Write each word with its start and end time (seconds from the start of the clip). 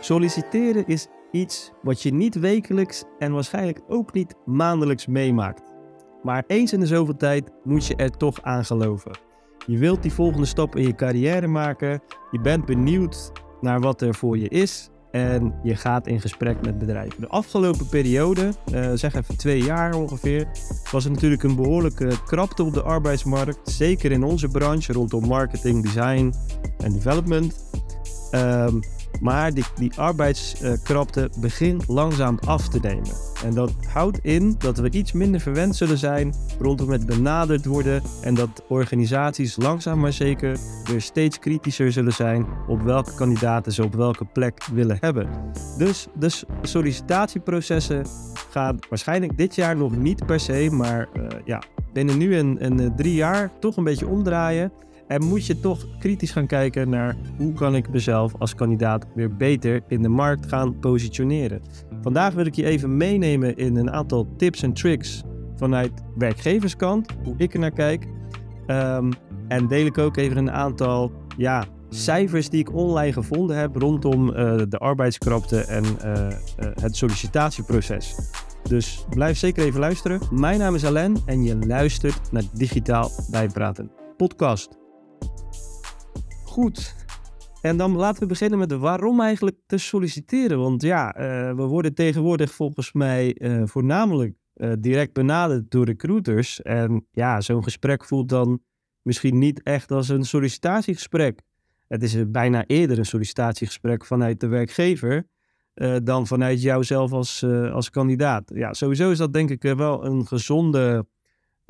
Solliciteren 0.00 0.86
is 0.86 1.06
iets 1.30 1.72
wat 1.82 2.02
je 2.02 2.12
niet 2.12 2.34
wekelijks 2.34 3.04
en 3.18 3.32
waarschijnlijk 3.32 3.80
ook 3.88 4.12
niet 4.12 4.34
maandelijks 4.44 5.06
meemaakt. 5.06 5.62
Maar 6.22 6.44
eens 6.46 6.72
in 6.72 6.80
de 6.80 6.86
zoveel 6.86 7.16
tijd 7.16 7.50
moet 7.64 7.86
je 7.86 7.96
er 7.96 8.10
toch 8.10 8.42
aan 8.42 8.64
geloven. 8.64 9.18
Je 9.66 9.78
wilt 9.78 10.02
die 10.02 10.12
volgende 10.12 10.46
stap 10.46 10.76
in 10.76 10.86
je 10.86 10.94
carrière 10.94 11.46
maken, 11.46 12.02
je 12.30 12.40
bent 12.40 12.64
benieuwd 12.64 13.32
naar 13.60 13.80
wat 13.80 14.00
er 14.00 14.14
voor 14.14 14.38
je 14.38 14.48
is 14.48 14.90
en 15.10 15.54
je 15.62 15.76
gaat 15.76 16.06
in 16.06 16.20
gesprek 16.20 16.64
met 16.64 16.78
bedrijven. 16.78 17.20
De 17.20 17.28
afgelopen 17.28 17.88
periode, 17.88 18.52
uh, 18.72 18.90
zeg 18.94 19.14
even 19.14 19.36
twee 19.36 19.62
jaar 19.62 19.94
ongeveer, 19.94 20.48
was 20.90 21.04
er 21.04 21.10
natuurlijk 21.10 21.42
een 21.42 21.56
behoorlijke 21.56 22.08
krapte 22.26 22.62
op 22.62 22.74
de 22.74 22.82
arbeidsmarkt. 22.82 23.70
Zeker 23.70 24.12
in 24.12 24.22
onze 24.22 24.48
branche 24.48 24.92
rondom 24.92 25.26
marketing, 25.26 25.82
design 25.82 26.34
en 26.78 26.92
development. 26.92 27.68
Um, 28.34 28.80
maar 29.20 29.54
die, 29.54 29.64
die 29.76 29.92
arbeidskrapte 29.96 31.30
begint 31.40 31.88
langzaam 31.88 32.38
af 32.46 32.68
te 32.68 32.78
nemen. 32.82 33.12
En 33.44 33.54
dat 33.54 33.72
houdt 33.88 34.18
in 34.22 34.54
dat 34.58 34.78
we 34.78 34.90
iets 34.90 35.12
minder 35.12 35.40
verwend 35.40 35.76
zullen 35.76 35.98
zijn 35.98 36.34
rondom 36.58 36.90
het 36.90 37.06
benaderd 37.06 37.64
worden. 37.64 38.02
En 38.22 38.34
dat 38.34 38.64
organisaties 38.68 39.56
langzaam 39.56 40.00
maar 40.00 40.12
zeker 40.12 40.58
weer 40.84 41.00
steeds 41.00 41.38
kritischer 41.38 41.92
zullen 41.92 42.12
zijn 42.12 42.46
op 42.66 42.82
welke 42.82 43.14
kandidaten 43.14 43.72
ze 43.72 43.84
op 43.84 43.94
welke 43.94 44.24
plek 44.24 44.64
willen 44.72 44.96
hebben. 45.00 45.28
Dus 45.78 46.06
de 46.14 46.42
sollicitatieprocessen 46.62 48.06
gaan 48.50 48.78
waarschijnlijk 48.88 49.38
dit 49.38 49.54
jaar 49.54 49.76
nog 49.76 49.96
niet 49.96 50.26
per 50.26 50.40
se, 50.40 50.68
maar 50.72 51.08
uh, 51.14 51.26
ja, 51.44 51.62
binnen 51.92 52.18
nu 52.18 52.38
en, 52.38 52.80
uh, 52.80 52.90
drie 52.96 53.14
jaar 53.14 53.50
toch 53.60 53.76
een 53.76 53.84
beetje 53.84 54.08
omdraaien. 54.08 54.72
En 55.10 55.24
moet 55.24 55.46
je 55.46 55.60
toch 55.60 55.86
kritisch 55.98 56.30
gaan 56.30 56.46
kijken 56.46 56.88
naar 56.88 57.16
hoe 57.36 57.52
kan 57.52 57.74
ik 57.74 57.90
mezelf 57.90 58.34
als 58.38 58.54
kandidaat 58.54 59.06
weer 59.14 59.36
beter 59.36 59.82
in 59.88 60.02
de 60.02 60.08
markt 60.08 60.46
gaan 60.46 60.78
positioneren. 60.78 61.62
Vandaag 62.02 62.34
wil 62.34 62.46
ik 62.46 62.54
je 62.54 62.64
even 62.64 62.96
meenemen 62.96 63.56
in 63.56 63.76
een 63.76 63.90
aantal 63.90 64.28
tips 64.36 64.62
en 64.62 64.72
tricks 64.72 65.22
vanuit 65.56 65.92
werkgeverskant, 66.16 67.12
hoe 67.24 67.34
ik 67.36 67.54
er 67.54 67.60
naar 67.60 67.70
kijk. 67.70 68.06
Um, 68.66 69.12
en 69.48 69.66
deel 69.66 69.86
ik 69.86 69.98
ook 69.98 70.16
even 70.16 70.36
een 70.36 70.50
aantal 70.50 71.12
ja, 71.36 71.64
cijfers 71.88 72.48
die 72.48 72.60
ik 72.60 72.74
online 72.74 73.12
gevonden 73.12 73.56
heb 73.56 73.76
rondom 73.76 74.28
uh, 74.28 74.34
de 74.68 74.78
arbeidskrapte 74.78 75.60
en 75.60 75.84
uh, 75.84 76.12
uh, 76.12 76.30
het 76.80 76.96
sollicitatieproces. 76.96 78.14
Dus 78.62 79.04
blijf 79.08 79.38
zeker 79.38 79.64
even 79.64 79.80
luisteren. 79.80 80.20
Mijn 80.30 80.58
naam 80.58 80.74
is 80.74 80.84
Alain 80.84 81.16
en 81.26 81.42
je 81.42 81.58
luistert 81.66 82.32
naar 82.32 82.44
Digitaal 82.52 83.10
Bijpraten 83.30 83.90
podcast. 84.16 84.79
Goed. 86.50 86.94
En 87.62 87.76
dan 87.76 87.96
laten 87.96 88.22
we 88.22 88.28
beginnen 88.28 88.58
met 88.58 88.68
de 88.68 88.78
waarom 88.78 89.20
eigenlijk 89.20 89.56
te 89.66 89.78
solliciteren. 89.78 90.58
Want 90.58 90.82
ja, 90.82 91.16
uh, 91.16 91.54
we 91.56 91.62
worden 91.62 91.94
tegenwoordig 91.94 92.50
volgens 92.50 92.92
mij 92.92 93.36
uh, 93.38 93.62
voornamelijk 93.64 94.34
uh, 94.54 94.72
direct 94.78 95.12
benaderd 95.12 95.70
door 95.70 95.84
recruiters. 95.84 96.62
En 96.62 97.06
ja, 97.10 97.40
zo'n 97.40 97.62
gesprek 97.62 98.04
voelt 98.04 98.28
dan 98.28 98.60
misschien 99.02 99.38
niet 99.38 99.62
echt 99.62 99.90
als 99.90 100.08
een 100.08 100.24
sollicitatiegesprek. 100.24 101.40
Het 101.88 102.02
is 102.02 102.30
bijna 102.30 102.64
eerder 102.66 102.98
een 102.98 103.06
sollicitatiegesprek 103.06 104.04
vanuit 104.04 104.40
de 104.40 104.46
werkgever 104.46 105.26
dan 106.02 106.26
vanuit 106.26 106.62
jouzelf 106.62 107.12
als, 107.12 107.44
als 107.72 107.90
kandidaat. 107.90 108.50
Ja, 108.54 108.72
sowieso 108.72 109.10
is 109.10 109.18
dat 109.18 109.32
denk 109.32 109.50
ik 109.50 109.62
wel 109.62 110.04
een 110.04 110.26
gezonde 110.26 111.06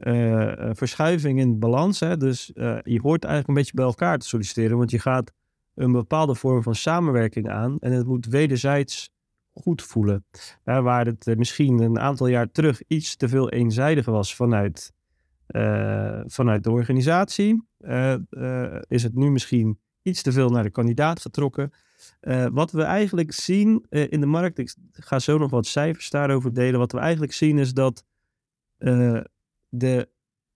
uh, 0.03 0.71
verschuiving 0.73 1.39
in 1.39 1.59
balans. 1.59 2.01
Hè? 2.01 2.17
Dus 2.17 2.51
uh, 2.55 2.79
je 2.83 3.01
hoort 3.01 3.25
eigenlijk 3.25 3.49
een 3.49 3.55
beetje 3.55 3.75
bij 3.75 3.85
elkaar 3.85 4.19
te 4.19 4.27
solliciteren, 4.27 4.77
want 4.77 4.91
je 4.91 4.99
gaat 4.99 5.33
een 5.75 5.93
bepaalde 5.93 6.35
vorm 6.35 6.63
van 6.63 6.75
samenwerking 6.75 7.49
aan 7.49 7.79
en 7.79 7.93
het 7.93 8.07
moet 8.07 8.27
wederzijds 8.27 9.11
goed 9.53 9.83
voelen. 9.83 10.25
Uh, 10.65 10.83
waar 10.83 11.07
het 11.07 11.37
misschien 11.37 11.79
een 11.79 11.99
aantal 11.99 12.27
jaar 12.27 12.51
terug 12.51 12.83
iets 12.87 13.17
te 13.17 13.29
veel 13.29 13.51
eenzijdig 13.51 14.07
was 14.07 14.35
vanuit, 14.35 14.93
vanuit 16.27 16.65
de 16.65 16.71
organisatie, 16.71 17.63
is 18.89 19.03
het 19.03 19.15
nu 19.15 19.31
misschien 19.31 19.79
iets 20.03 20.23
te 20.23 20.33
veel 20.33 20.49
naar 20.49 20.63
de 20.63 20.71
kandidaat 20.71 21.21
getrokken. 21.21 21.73
wat 22.53 22.71
we 22.71 22.83
eigenlijk 22.83 23.33
zien 23.33 23.87
in 23.89 24.21
de 24.21 24.27
markt, 24.27 24.59
ik 24.59 24.75
ga 24.93 25.19
zo 25.19 25.39
nog 25.39 25.51
wat 25.51 25.67
cijfers 25.67 26.11
daarover 26.11 26.55
delen. 26.55 26.79
Wat 26.79 26.93
we 26.93 26.99
eigenlijk 26.99 27.33
zien 27.33 27.59
is 27.59 27.73
dat 27.73 28.05
de 29.71 30.09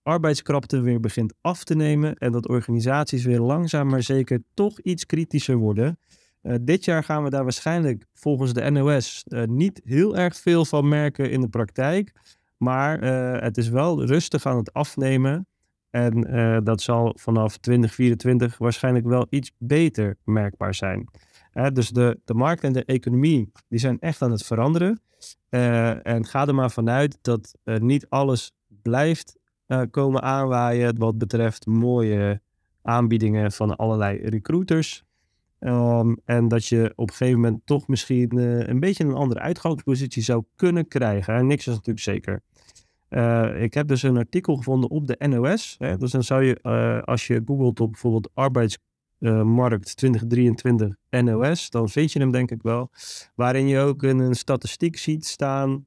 arbeidskrapte 0.05 0.81
weer 0.81 0.99
begint 0.99 1.33
af 1.41 1.63
te 1.63 1.75
nemen 1.75 2.15
en 2.15 2.31
dat 2.31 2.47
organisaties 2.47 3.25
weer 3.25 3.39
langzaam 3.39 3.87
maar 3.87 4.03
zeker 4.03 4.43
toch 4.53 4.79
iets 4.79 5.05
kritischer 5.05 5.55
worden. 5.55 5.99
Uh, 6.41 6.55
dit 6.61 6.85
jaar 6.85 7.03
gaan 7.03 7.23
we 7.23 7.29
daar 7.29 7.43
waarschijnlijk 7.43 8.05
volgens 8.13 8.53
de 8.53 8.69
NOS 8.69 9.23
eh, 9.27 9.43
niet 9.43 9.81
heel 9.83 10.17
erg 10.17 10.35
veel 10.35 10.65
van 10.65 10.87
merken 10.87 11.31
in 11.31 11.41
de 11.41 11.47
praktijk. 11.47 12.11
Maar 12.57 13.03
uh, 13.03 13.41
het 13.41 13.57
is 13.57 13.69
wel 13.69 14.05
rustig 14.05 14.45
aan 14.45 14.57
het 14.57 14.73
afnemen. 14.73 15.47
En 15.89 16.21
dat 16.63 16.81
zal 16.81 17.15
vanaf 17.19 17.57
2024 17.57 18.57
waarschijnlijk 18.57 19.05
wel 19.05 19.27
iets 19.29 19.51
beter 19.57 20.17
merkbaar 20.23 20.73
zijn. 20.73 21.09
dus 21.73 21.89
de, 21.89 22.19
de 22.25 22.33
markt 22.33 22.63
en 22.63 22.73
de 22.73 22.85
economie 22.85 23.51
die 23.67 23.79
zijn 23.79 23.99
echt 23.99 24.21
aan 24.21 24.31
het 24.31 24.45
veranderen. 24.45 25.01
en 25.49 26.25
ga 26.25 26.47
er 26.47 26.55
maar 26.55 26.71
vanuit 26.71 27.17
dat 27.21 27.55
niet 27.63 28.09
alles 28.09 28.51
blijft 28.89 29.37
uh, 29.67 29.81
komen 29.91 30.21
aanwaaien 30.21 30.97
wat 30.97 31.17
betreft 31.17 31.65
mooie 31.65 32.41
aanbiedingen 32.81 33.51
van 33.51 33.75
allerlei 33.75 34.17
recruiters. 34.17 35.03
Um, 35.59 36.17
en 36.25 36.47
dat 36.47 36.65
je 36.65 36.93
op 36.95 37.09
een 37.09 37.15
gegeven 37.15 37.39
moment 37.39 37.61
toch 37.65 37.87
misschien 37.87 38.37
uh, 38.37 38.67
een 38.67 38.79
beetje 38.79 39.03
een 39.03 39.13
andere 39.13 39.39
uitgangspositie 39.39 40.23
zou 40.23 40.43
kunnen 40.55 40.87
krijgen. 40.87 41.33
En 41.33 41.47
niks 41.47 41.67
is 41.67 41.73
natuurlijk 41.73 41.99
zeker. 41.99 42.41
Uh, 43.09 43.61
ik 43.61 43.73
heb 43.73 43.87
dus 43.87 44.03
een 44.03 44.17
artikel 44.17 44.55
gevonden 44.55 44.89
op 44.89 45.07
de 45.07 45.27
NOS. 45.27 45.75
Hè? 45.79 45.97
Dus 45.97 46.11
dan 46.11 46.23
zou 46.23 46.43
je, 46.43 46.61
als 47.05 47.27
je 47.27 47.41
googelt 47.45 47.79
op 47.79 47.91
bijvoorbeeld 47.91 48.29
arbeidsmarkt 48.33 49.97
2023 49.97 50.95
NOS, 51.09 51.69
dan 51.69 51.89
vind 51.89 52.11
je 52.11 52.19
hem 52.19 52.31
denk 52.31 52.51
ik 52.51 52.61
wel. 52.61 52.89
Waarin 53.35 53.67
je 53.67 53.79
ook 53.79 54.03
een 54.03 54.35
statistiek 54.35 54.97
ziet 54.97 55.25
staan 55.25 55.85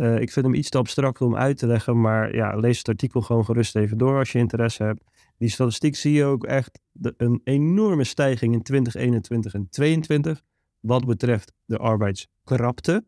uh, 0.00 0.20
ik 0.20 0.32
vind 0.32 0.46
hem 0.46 0.54
iets 0.54 0.68
te 0.68 0.78
abstract 0.78 1.20
om 1.20 1.36
uit 1.36 1.58
te 1.58 1.66
leggen, 1.66 2.00
maar 2.00 2.34
ja, 2.34 2.56
lees 2.56 2.78
het 2.78 2.88
artikel 2.88 3.20
gewoon 3.20 3.44
gerust 3.44 3.76
even 3.76 3.98
door 3.98 4.18
als 4.18 4.32
je 4.32 4.38
interesse 4.38 4.82
hebt. 4.82 5.02
Die 5.38 5.48
statistiek 5.48 5.96
zie 5.96 6.12
je 6.12 6.24
ook 6.24 6.44
echt 6.44 6.80
een 7.16 7.40
enorme 7.44 8.04
stijging 8.04 8.54
in 8.54 8.62
2021 8.62 9.54
en 9.54 9.68
2022 9.70 10.42
wat 10.80 11.06
betreft 11.06 11.52
de 11.64 11.76
arbeidskrapte. 11.76 13.04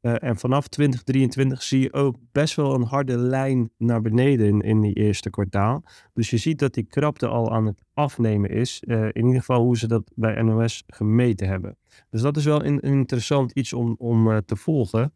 Uh, 0.00 0.14
en 0.22 0.36
vanaf 0.36 0.68
2023 0.68 1.62
zie 1.62 1.80
je 1.80 1.92
ook 1.92 2.16
best 2.32 2.54
wel 2.54 2.74
een 2.74 2.82
harde 2.82 3.18
lijn 3.18 3.70
naar 3.78 4.00
beneden 4.00 4.46
in, 4.46 4.60
in 4.60 4.80
die 4.80 4.94
eerste 4.94 5.30
kwartaal. 5.30 5.84
Dus 6.12 6.30
je 6.30 6.36
ziet 6.36 6.58
dat 6.58 6.74
die 6.74 6.84
krapte 6.84 7.26
al 7.26 7.52
aan 7.52 7.66
het 7.66 7.82
afnemen 7.92 8.50
is. 8.50 8.82
Uh, 8.86 9.04
in 9.04 9.26
ieder 9.26 9.40
geval 9.40 9.62
hoe 9.62 9.78
ze 9.78 9.86
dat 9.86 10.10
bij 10.14 10.42
NOS 10.42 10.82
gemeten 10.86 11.48
hebben. 11.48 11.76
Dus 12.10 12.20
dat 12.20 12.36
is 12.36 12.44
wel 12.44 12.64
een, 12.64 12.80
interessant 12.80 13.52
iets 13.52 13.72
om, 13.72 13.94
om 13.98 14.44
te 14.44 14.56
volgen. 14.56 15.12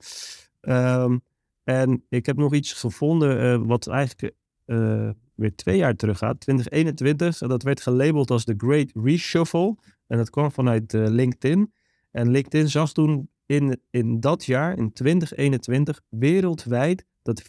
Um, 0.60 1.22
en 1.64 2.04
ik 2.08 2.26
heb 2.26 2.36
nog 2.36 2.54
iets 2.54 2.72
gevonden 2.72 3.42
uh, 3.42 3.66
wat 3.66 3.86
eigenlijk 3.86 4.34
uh, 4.66 5.10
weer 5.34 5.54
twee 5.54 5.76
jaar 5.76 5.96
terug 5.96 6.18
gaat. 6.18 6.40
2021, 6.40 7.38
dat 7.38 7.62
werd 7.62 7.80
gelabeld 7.80 8.30
als 8.30 8.44
de 8.44 8.54
Great 8.56 8.90
Reshuffle. 8.94 9.76
En 10.06 10.16
dat 10.16 10.30
kwam 10.30 10.50
vanuit 10.50 10.92
uh, 10.92 11.06
LinkedIn. 11.08 11.72
En 12.10 12.30
LinkedIn 12.30 12.68
zag 12.68 12.92
toen 12.92 13.30
in, 13.46 13.80
in 13.90 14.20
dat 14.20 14.44
jaar, 14.44 14.78
in 14.78 14.92
2021, 14.92 16.00
wereldwijd 16.08 17.04
dat 17.22 17.42
54% 17.42 17.44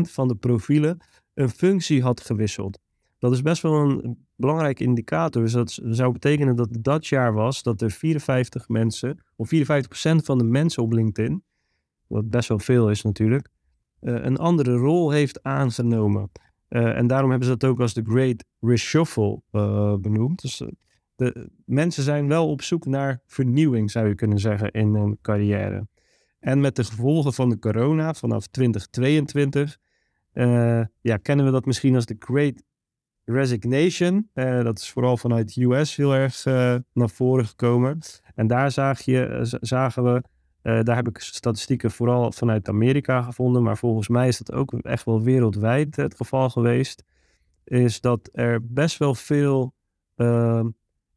van 0.00 0.28
de 0.28 0.36
profielen 0.36 0.98
een 1.34 1.50
functie 1.50 2.02
had 2.02 2.20
gewisseld. 2.20 2.78
Dat 3.18 3.32
is 3.32 3.42
best 3.42 3.62
wel 3.62 3.74
een 3.74 4.26
belangrijke 4.36 4.84
indicator. 4.84 5.42
Dus 5.42 5.52
dat 5.52 5.78
zou 5.82 6.12
betekenen 6.12 6.56
dat 6.56 6.68
dat 6.80 7.06
jaar 7.06 7.32
was 7.32 7.62
dat 7.62 7.80
er 7.80 7.90
54 7.90 8.68
mensen, 8.68 9.22
of 9.36 9.50
54% 9.54 9.58
van 10.24 10.38
de 10.38 10.44
mensen 10.44 10.82
op 10.82 10.92
LinkedIn, 10.92 11.42
wat 12.08 12.30
best 12.30 12.48
wel 12.48 12.58
veel 12.58 12.90
is 12.90 13.02
natuurlijk, 13.02 13.48
uh, 14.00 14.24
een 14.24 14.36
andere 14.36 14.74
rol 14.76 15.10
heeft 15.10 15.42
aangenomen. 15.42 16.30
Uh, 16.68 16.96
en 16.96 17.06
daarom 17.06 17.30
hebben 17.30 17.48
ze 17.48 17.56
dat 17.56 17.70
ook 17.70 17.80
als 17.80 17.94
de 17.94 18.02
Great 18.04 18.44
Reshuffle 18.60 19.42
uh, 19.52 19.94
benoemd. 19.96 20.42
Dus 20.42 20.62
de 21.16 21.50
mensen 21.64 22.02
zijn 22.02 22.28
wel 22.28 22.50
op 22.50 22.62
zoek 22.62 22.86
naar 22.86 23.22
vernieuwing, 23.26 23.90
zou 23.90 24.08
je 24.08 24.14
kunnen 24.14 24.38
zeggen, 24.38 24.70
in 24.70 24.94
hun 24.94 25.18
carrière. 25.22 25.88
En 26.40 26.60
met 26.60 26.76
de 26.76 26.84
gevolgen 26.84 27.32
van 27.32 27.48
de 27.48 27.58
corona 27.58 28.14
vanaf 28.14 28.46
2022, 28.46 29.78
ja, 31.00 31.16
kennen 31.22 31.44
we 31.44 31.50
dat 31.50 31.66
misschien 31.66 31.94
als 31.94 32.06
de 32.06 32.16
Great 32.18 32.62
Resignation. 33.24 34.30
dat 34.34 34.78
is 34.78 34.90
vooral 34.90 35.16
vanuit 35.16 35.54
de 35.54 35.64
US 35.64 35.96
heel 35.96 36.14
erg 36.14 36.44
naar 36.92 37.10
voren 37.10 37.46
gekomen. 37.46 37.98
En 38.34 38.46
daar 38.46 38.70
zag 38.70 39.00
je, 39.00 39.38
zagen 39.60 40.04
we 40.04 40.22
uh, 40.62 40.82
daar 40.82 40.96
heb 40.96 41.08
ik 41.08 41.18
statistieken 41.18 41.90
vooral 41.90 42.32
vanuit 42.32 42.68
Amerika 42.68 43.22
gevonden, 43.22 43.62
maar 43.62 43.76
volgens 43.76 44.08
mij 44.08 44.28
is 44.28 44.38
dat 44.38 44.52
ook 44.52 44.72
echt 44.72 45.04
wel 45.04 45.22
wereldwijd 45.22 45.96
het 45.96 46.14
geval 46.14 46.50
geweest. 46.50 47.04
Is 47.64 48.00
dat 48.00 48.28
er 48.32 48.60
best 48.66 48.98
wel 48.98 49.14
veel 49.14 49.74
uh, 50.16 50.64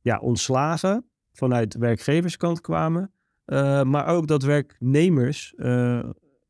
ja, 0.02 0.18
ontslagen 0.18 1.06
vanuit 1.34 1.76
werkgeverskant 1.76 2.62
kwamen. 2.62 3.12
maar 3.84 4.08
ook 4.08 4.28
dat 4.28 4.44
werknemers 4.44 5.54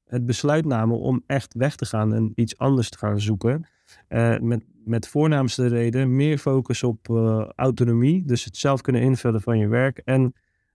het 0.05 0.25
besluit 0.25 0.65
namen 0.65 0.99
om 0.99 1.23
echt 1.27 1.53
weg 1.53 1.75
te 1.75 1.85
gaan 1.85 2.13
en 2.13 2.31
iets 2.35 2.57
anders 2.57 2.89
te 2.89 2.97
gaan 2.97 3.19
zoeken. 3.19 3.67
met, 4.39 4.63
met 4.85 5.07
voornaamste 5.07 5.67
reden 5.67 6.15
meer 6.15 6.37
focus 6.37 6.83
op 6.83 7.07
autonomie, 7.55 8.25
dus 8.25 8.45
het 8.45 8.57
zelf 8.57 8.81
kunnen 8.81 9.01
invullen 9.01 9.41
van 9.41 9.57
je 9.57 9.67
werk. 9.67 9.97
En 9.97 10.33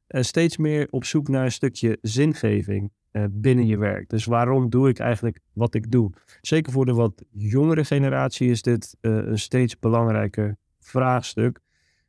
steeds 0.09 0.57
meer 0.57 0.87
op 0.91 1.05
zoek 1.05 1.29
naar 1.29 1.45
een 1.45 1.53
stukje 1.53 1.99
zingeving. 2.03 2.91
Eh, 3.11 3.25
binnen 3.31 3.67
je 3.67 3.79
werk. 3.79 4.09
Dus 4.09 4.25
waarom 4.25 4.71
doe 4.71 4.89
ik 4.89 4.99
eigenlijk 4.99 5.41
wat 5.53 5.75
ik 5.75 5.91
doe? 5.91 6.13
Zeker 6.41 6.73
voor 6.73 6.87
de 6.87 6.93
wat 6.93 7.25
jongere 7.31 7.85
generatie 7.85 8.51
is 8.51 8.63
dit 8.63 8.97
uh, 9.01 9.17
een 9.17 9.39
steeds 9.39 9.79
belangrijker 9.79 10.57
vraagstuk. 10.81 11.61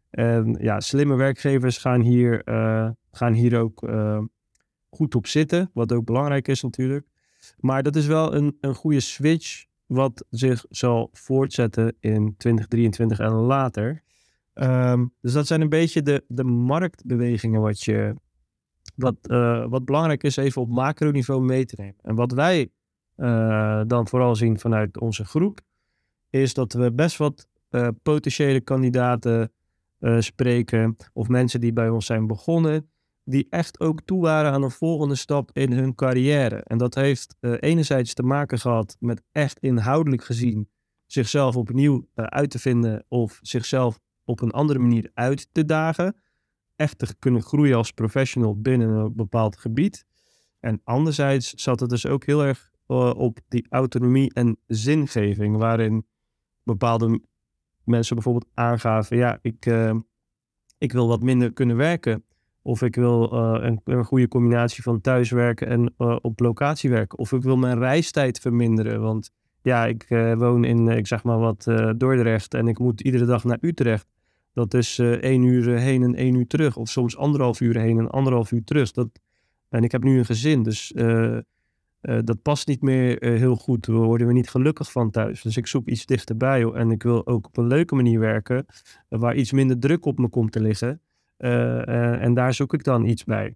En 0.09 0.57
ja, 0.61 0.79
slimme 0.79 1.15
werkgevers 1.15 1.77
gaan 1.77 2.01
hier, 2.01 2.41
gaan 3.11 3.33
hier 3.33 3.59
ook 3.59 3.89
goed 4.89 5.15
op 5.15 5.27
zitten, 5.27 5.69
wat 5.73 5.91
ook 5.91 6.05
belangrijk 6.05 6.47
is 6.47 6.61
natuurlijk. 6.61 7.07
Maar 7.57 7.83
dat 7.83 7.95
is 7.95 8.05
wel 8.05 8.35
een, 8.35 8.57
een 8.61 8.75
goede 8.75 8.99
switch 8.99 9.65
wat 9.85 10.25
zich 10.29 10.65
zal 10.69 11.09
voortzetten 11.13 11.95
in 11.99 12.35
2023 12.37 13.19
en 13.19 13.31
later. 13.31 14.03
Um, 14.59 15.13
dus 15.21 15.33
dat 15.33 15.47
zijn 15.47 15.61
een 15.61 15.69
beetje 15.69 16.01
de, 16.01 16.23
de 16.27 16.43
marktbewegingen 16.43 17.61
wat 17.61 17.83
je, 17.83 18.15
wat, 18.95 19.15
uh, 19.21 19.65
wat 19.67 19.85
belangrijk 19.85 20.23
is 20.23 20.37
even 20.37 20.61
op 20.61 20.69
macroniveau 20.69 21.41
mee 21.41 21.65
te 21.65 21.75
nemen. 21.77 21.95
En 22.01 22.15
wat 22.15 22.31
wij 22.31 22.69
uh, 23.17 23.81
dan 23.87 24.07
vooral 24.07 24.35
zien 24.35 24.59
vanuit 24.59 24.99
onze 24.99 25.25
groep, 25.25 25.59
is 26.29 26.53
dat 26.53 26.73
we 26.73 26.91
best 26.91 27.17
wat 27.17 27.47
uh, 27.69 27.87
potentiële 28.03 28.61
kandidaten 28.61 29.51
spreken 30.19 30.95
of 31.13 31.27
mensen 31.27 31.61
die 31.61 31.73
bij 31.73 31.89
ons 31.89 32.05
zijn 32.05 32.27
begonnen, 32.27 32.89
die 33.23 33.47
echt 33.49 33.79
ook 33.79 34.01
toe 34.01 34.21
waren 34.21 34.51
aan 34.51 34.63
een 34.63 34.71
volgende 34.71 35.15
stap 35.15 35.49
in 35.53 35.71
hun 35.71 35.95
carrière. 35.95 36.55
En 36.55 36.77
dat 36.77 36.95
heeft 36.95 37.35
enerzijds 37.59 38.13
te 38.13 38.23
maken 38.23 38.59
gehad 38.59 38.97
met 38.99 39.23
echt 39.31 39.59
inhoudelijk 39.59 40.23
gezien 40.23 40.69
zichzelf 41.05 41.55
opnieuw 41.55 42.07
uit 42.15 42.49
te 42.49 42.59
vinden 42.59 43.05
of 43.07 43.39
zichzelf 43.41 43.99
op 44.27 44.41
een 44.41 44.51
andere 44.51 44.79
manier 44.79 45.11
uit 45.13 45.49
te 45.51 45.65
dagen 45.65 46.15
echt 46.75 46.97
te 46.97 47.15
kunnen 47.19 47.41
groeien 47.41 47.77
als 47.77 47.91
professional 47.91 48.61
binnen 48.61 48.89
een 48.89 49.15
bepaald 49.15 49.57
gebied. 49.57 50.05
En 50.59 50.81
anderzijds 50.83 51.53
zat 51.53 51.79
het 51.79 51.89
dus 51.89 52.05
ook 52.05 52.25
heel 52.25 52.43
erg 52.43 52.71
uh, 52.87 53.13
op 53.15 53.39
die 53.47 53.65
autonomie 53.69 54.33
en 54.33 54.57
zingeving, 54.67 55.57
waarin 55.57 56.05
bepaalde 56.63 57.21
mensen 57.83 58.15
bijvoorbeeld 58.15 58.51
aangaven, 58.53 59.17
ja, 59.17 59.39
ik, 59.41 59.65
uh, 59.65 59.95
ik 60.77 60.91
wil 60.91 61.07
wat 61.07 61.21
minder 61.21 61.53
kunnen 61.53 61.75
werken. 61.75 62.23
Of 62.61 62.81
ik 62.81 62.95
wil 62.95 63.33
uh, 63.33 63.63
een, 63.63 63.81
een, 63.83 64.05
goede 64.05 64.27
combinatie 64.27 64.83
van 64.83 65.01
thuiswerken 65.01 65.67
en 65.67 65.93
op 66.21 66.39
locatie 66.39 66.89
werken. 66.89 67.17
Of 67.17 67.31
ik 67.31 67.41
wil 67.41 67.57
mijn 67.57 67.79
reistijd 67.79 68.39
verminderen. 68.39 69.01
Want 69.01 69.31
ja, 69.61 69.85
ik 69.85 70.05
woon 70.37 70.63
in, 70.63 70.87
ik 70.87 71.07
zeg 71.07 71.23
maar 71.23 71.39
wat, 71.39 71.63
Dordrecht 71.97 72.53
en 72.53 72.67
ik 72.67 72.79
moet 72.79 73.01
iedere 73.01 73.25
dag 73.25 73.43
naar 73.43 73.57
Utrecht. 73.61 74.07
Dat 74.57 74.73
is 74.73 74.97
uh, 74.97 75.11
één 75.11 75.43
uur 75.43 75.73
eh, 75.73 75.81
heen 75.81 76.03
en 76.03 76.15
één 76.15 76.35
uur 76.35 76.47
terug. 76.47 76.77
Of 76.77 76.89
soms 76.89 77.17
anderhalf 77.17 77.61
uur 77.61 77.77
heen 77.77 77.97
en 77.97 78.09
anderhalf 78.09 78.51
uur 78.51 78.63
terug. 78.63 78.91
Dat, 78.91 79.09
en 79.69 79.83
ik 79.83 79.91
heb 79.91 80.03
nu 80.03 80.17
een 80.17 80.25
gezin, 80.25 80.63
dus 80.63 80.91
uh, 80.95 81.37
dat 82.01 82.41
past 82.41 82.67
niet 82.67 82.81
meer 82.81 83.23
heel 83.23 83.55
goed. 83.55 83.85
We 83.85 83.93
worden 83.93 84.27
we 84.27 84.33
niet 84.33 84.49
gelukkig 84.49 84.91
van 84.91 85.11
thuis. 85.11 85.41
Dus 85.41 85.57
ik 85.57 85.67
zoek 85.67 85.87
iets 85.87 86.05
dichterbij. 86.05 86.63
En 86.63 86.91
ik 86.91 87.03
wil 87.03 87.27
ook 87.27 87.45
op 87.45 87.57
een 87.57 87.67
leuke 87.67 87.95
manier 87.95 88.19
werken, 88.19 88.65
waar 89.09 89.35
iets 89.35 89.51
minder 89.51 89.79
druk 89.79 90.05
op 90.05 90.17
me 90.17 90.29
komt 90.29 90.51
te 90.51 90.61
liggen. 90.61 91.01
en 91.37 92.33
daar 92.33 92.53
zoek 92.53 92.73
ik 92.73 92.83
dan 92.83 93.05
iets 93.05 93.23
bij. 93.23 93.55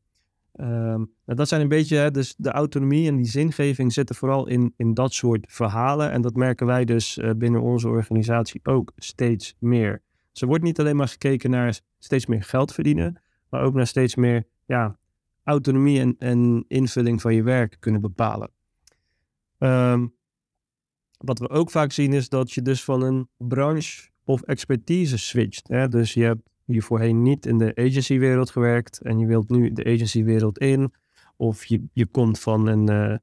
Um, 0.55 1.13
dat 1.25 1.47
zijn 1.47 1.61
een 1.61 1.67
beetje, 1.67 1.97
hè, 1.97 2.11
dus 2.11 2.35
de 2.37 2.51
autonomie 2.51 3.07
en 3.07 3.15
die 3.15 3.25
zingeving 3.25 3.93
zitten 3.93 4.15
vooral 4.15 4.47
in, 4.47 4.73
in 4.77 4.93
dat 4.93 5.13
soort 5.13 5.45
verhalen. 5.49 6.11
En 6.11 6.21
dat 6.21 6.35
merken 6.35 6.65
wij 6.65 6.85
dus 6.85 7.19
binnen 7.37 7.61
onze 7.61 7.87
organisatie 7.87 8.59
ook 8.63 8.91
steeds 8.95 9.55
meer. 9.59 10.01
Ze 10.31 10.45
wordt 10.45 10.63
niet 10.63 10.79
alleen 10.79 10.95
maar 10.95 11.07
gekeken 11.07 11.49
naar 11.49 11.79
steeds 11.99 12.25
meer 12.25 12.43
geld 12.43 12.73
verdienen, 12.73 13.21
maar 13.49 13.61
ook 13.61 13.73
naar 13.73 13.87
steeds 13.87 14.15
meer 14.15 14.43
ja, 14.65 14.97
autonomie 15.43 15.99
en, 15.99 16.15
en 16.19 16.65
invulling 16.67 17.21
van 17.21 17.35
je 17.35 17.43
werk 17.43 17.77
kunnen 17.79 18.01
bepalen. 18.01 18.51
Ehm, 19.57 20.07
wat 21.17 21.39
we 21.39 21.49
ook 21.49 21.71
vaak 21.71 21.91
zien 21.91 22.13
is 22.13 22.29
dat 22.29 22.51
je 22.51 22.61
dus 22.61 22.83
van 22.83 23.01
een 23.01 23.27
branche 23.37 24.09
of 24.23 24.41
expertise 24.41 25.17
switcht. 25.17 25.67
Hè? 25.67 25.87
Dus 25.87 26.13
je 26.13 26.23
hebt 26.23 26.49
hier 26.65 26.83
voorheen 26.83 27.21
niet 27.21 27.45
in 27.45 27.57
de 27.57 27.75
agencywereld 27.75 28.49
gewerkt 28.49 29.01
en 29.01 29.19
je 29.19 29.25
wilt 29.25 29.49
nu 29.49 29.71
de 29.71 29.83
agencywereld 29.83 30.57
in. 30.57 30.93
Of 31.35 31.65
je, 31.65 31.83
je 31.93 32.05
komt 32.05 32.39
van 32.39 32.67
een, 32.67 32.89
uh, 32.89 33.17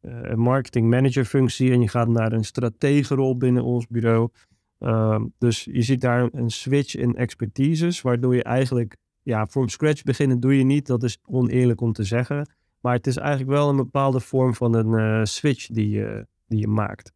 een 0.00 0.38
marketing 0.38 0.90
manager 0.90 1.24
functie 1.24 1.72
en 1.72 1.80
je 1.80 1.88
gaat 1.88 2.08
naar 2.08 2.32
een 2.32 2.44
strategenrol 2.44 3.36
binnen 3.36 3.64
ons 3.64 3.86
bureau. 3.86 4.28
Ehm, 4.80 5.26
dus 5.38 5.64
je 5.64 5.82
ziet 5.82 6.00
daar 6.00 6.28
een 6.32 6.50
switch 6.50 6.96
in 6.96 7.16
expertises, 7.16 8.00
waardoor 8.00 8.34
je 8.34 8.42
eigenlijk, 8.42 8.96
ja, 9.22 9.46
from 9.46 9.68
scratch 9.68 10.02
beginnen 10.02 10.40
doe 10.40 10.58
je 10.58 10.64
niet. 10.64 10.86
Dat 10.86 11.02
is 11.02 11.18
oneerlijk 11.24 11.80
om 11.80 11.92
te 11.92 12.04
zeggen. 12.04 12.50
Maar 12.80 12.94
het 12.94 13.06
is 13.06 13.16
eigenlijk 13.16 13.50
wel 13.50 13.68
een 13.68 13.76
bepaalde 13.76 14.20
vorm 14.20 14.54
van 14.54 14.74
een 14.74 15.18
uh, 15.18 15.24
switch 15.24 15.66
die 15.66 15.90
je, 15.90 16.26
die 16.46 16.58
je 16.58 16.68
maakt. 16.68 17.12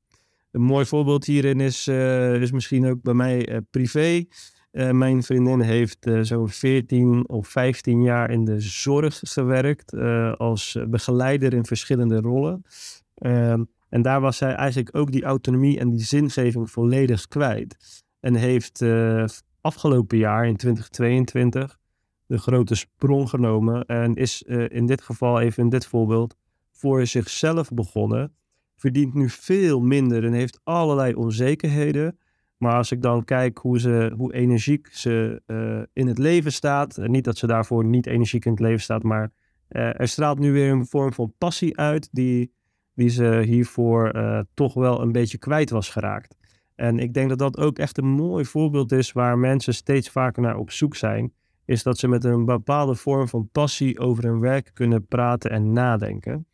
Een 0.51 0.63
mooi 0.63 0.87
voorbeeld 0.87 1.25
hierin 1.25 1.61
is, 1.61 1.89
uh, 1.89 2.41
is 2.43 2.53
misschien 2.53 2.87
ook 2.87 3.03
bij 3.03 3.15
mij 3.15 3.53
uh, 3.53 3.59
privé. 3.71 4.25
mijn 4.71 5.23
vriendin 5.23 5.61
heeft 5.61 6.11
zo'n 6.21 6.49
14 6.49 7.29
of 7.29 7.49
15 7.49 8.03
jaar 8.03 8.31
in 8.31 8.45
de 8.45 8.61
zorg 8.61 9.21
gewerkt 9.23 9.95
als 10.37 10.79
begeleider 10.89 11.53
in 11.55 11.65
verschillende 11.65 12.21
rollen. 12.21 12.63
En 13.89 14.03
daar 14.03 14.21
was 14.21 14.37
zij 14.37 14.55
eigenlijk 14.55 14.97
ook 14.97 15.13
die 15.13 15.25
autonomie 15.25 15.79
en 15.79 15.91
die 15.91 16.05
zingeving 16.05 16.71
volledig 16.71 17.29
kwijt. 17.29 18.03
En 18.21 18.35
heeft 18.35 18.81
uh, 18.81 19.25
afgelopen 19.61 20.19
jaar, 20.19 20.47
in 20.47 20.57
2022, 20.57 21.79
de 22.27 22.39
grote 22.39 22.75
sprong 22.75 23.29
genomen. 23.29 23.85
En 23.85 24.15
is 24.15 24.45
uh, 24.47 24.65
in 24.69 24.87
dit 24.87 25.03
geval, 25.03 25.41
even 25.41 25.63
in 25.63 25.69
dit 25.69 25.87
voorbeeld, 25.87 26.37
voor 26.73 27.07
zichzelf 27.07 27.71
begonnen. 27.71 28.35
Verdient 28.77 29.15
nu 29.15 29.29
veel 29.29 29.81
minder 29.81 30.25
en 30.25 30.33
heeft 30.33 30.61
allerlei 30.63 31.15
onzekerheden. 31.15 32.19
Maar 32.57 32.75
als 32.75 32.93
ik 32.93 33.03
dan 33.03 33.25
kijk 33.25 33.59
hoe, 33.59 33.81
ze, 33.81 34.13
hoe 34.17 34.35
energiek 34.35 34.89
ze 34.93 35.43
uh, 35.47 35.83
in 35.93 36.07
het 36.07 36.19
leven 36.19 36.53
staat. 36.53 36.97
Niet 36.97 37.25
dat 37.25 37.39
ze 37.39 37.47
daarvoor 37.47 37.85
niet 37.85 38.07
energiek 38.07 38.45
in 38.45 38.51
het 38.51 38.61
leven 38.61 38.83
staat, 38.83 39.03
maar 39.03 39.33
er 39.69 40.09
straalt 40.09 40.39
nu 40.39 40.53
weer 40.53 40.71
een 40.71 40.87
vorm 40.87 41.13
van 41.13 41.35
passie 41.39 41.79
uit. 41.79 42.09
Die 42.13 42.53
wie 42.95 43.09
ze 43.09 43.43
hiervoor 43.45 44.17
uh, 44.17 44.41
toch 44.55 44.75
wel 44.75 45.03
een 45.03 45.13
beetje 45.13 45.39
kwijt 45.39 45.71
was 45.71 45.89
geraakt. 45.89 46.37
En 46.75 46.99
ik 46.99 47.15
denk 47.15 47.29
dat 47.29 47.39
dat 47.39 47.59
ook 47.59 47.79
echt 47.79 47.99
een 47.99 48.09
mooi 48.09 48.45
voorbeeld 48.45 48.93
is 48.93 49.13
waar 49.13 49.39
mensen 49.39 49.75
steeds 49.75 50.11
vaker 50.11 50.43
naar 50.43 50.57
op 50.57 50.71
zoek 50.71 50.97
zijn. 50.97 51.33
Is 51.65 51.83
dat 51.83 51.99
ze 51.99 52.09
met 52.09 52.25
een 52.25 52.45
bepaalde 52.45 52.95
vorm 52.95 53.29
van 53.29 53.49
passie 53.53 53.99
over 53.99 54.25
hun 54.25 54.41
werk 54.41 54.71
kunnen 54.75 55.07
praten 55.07 55.51
en 55.51 55.73
nadenken. 55.73 56.47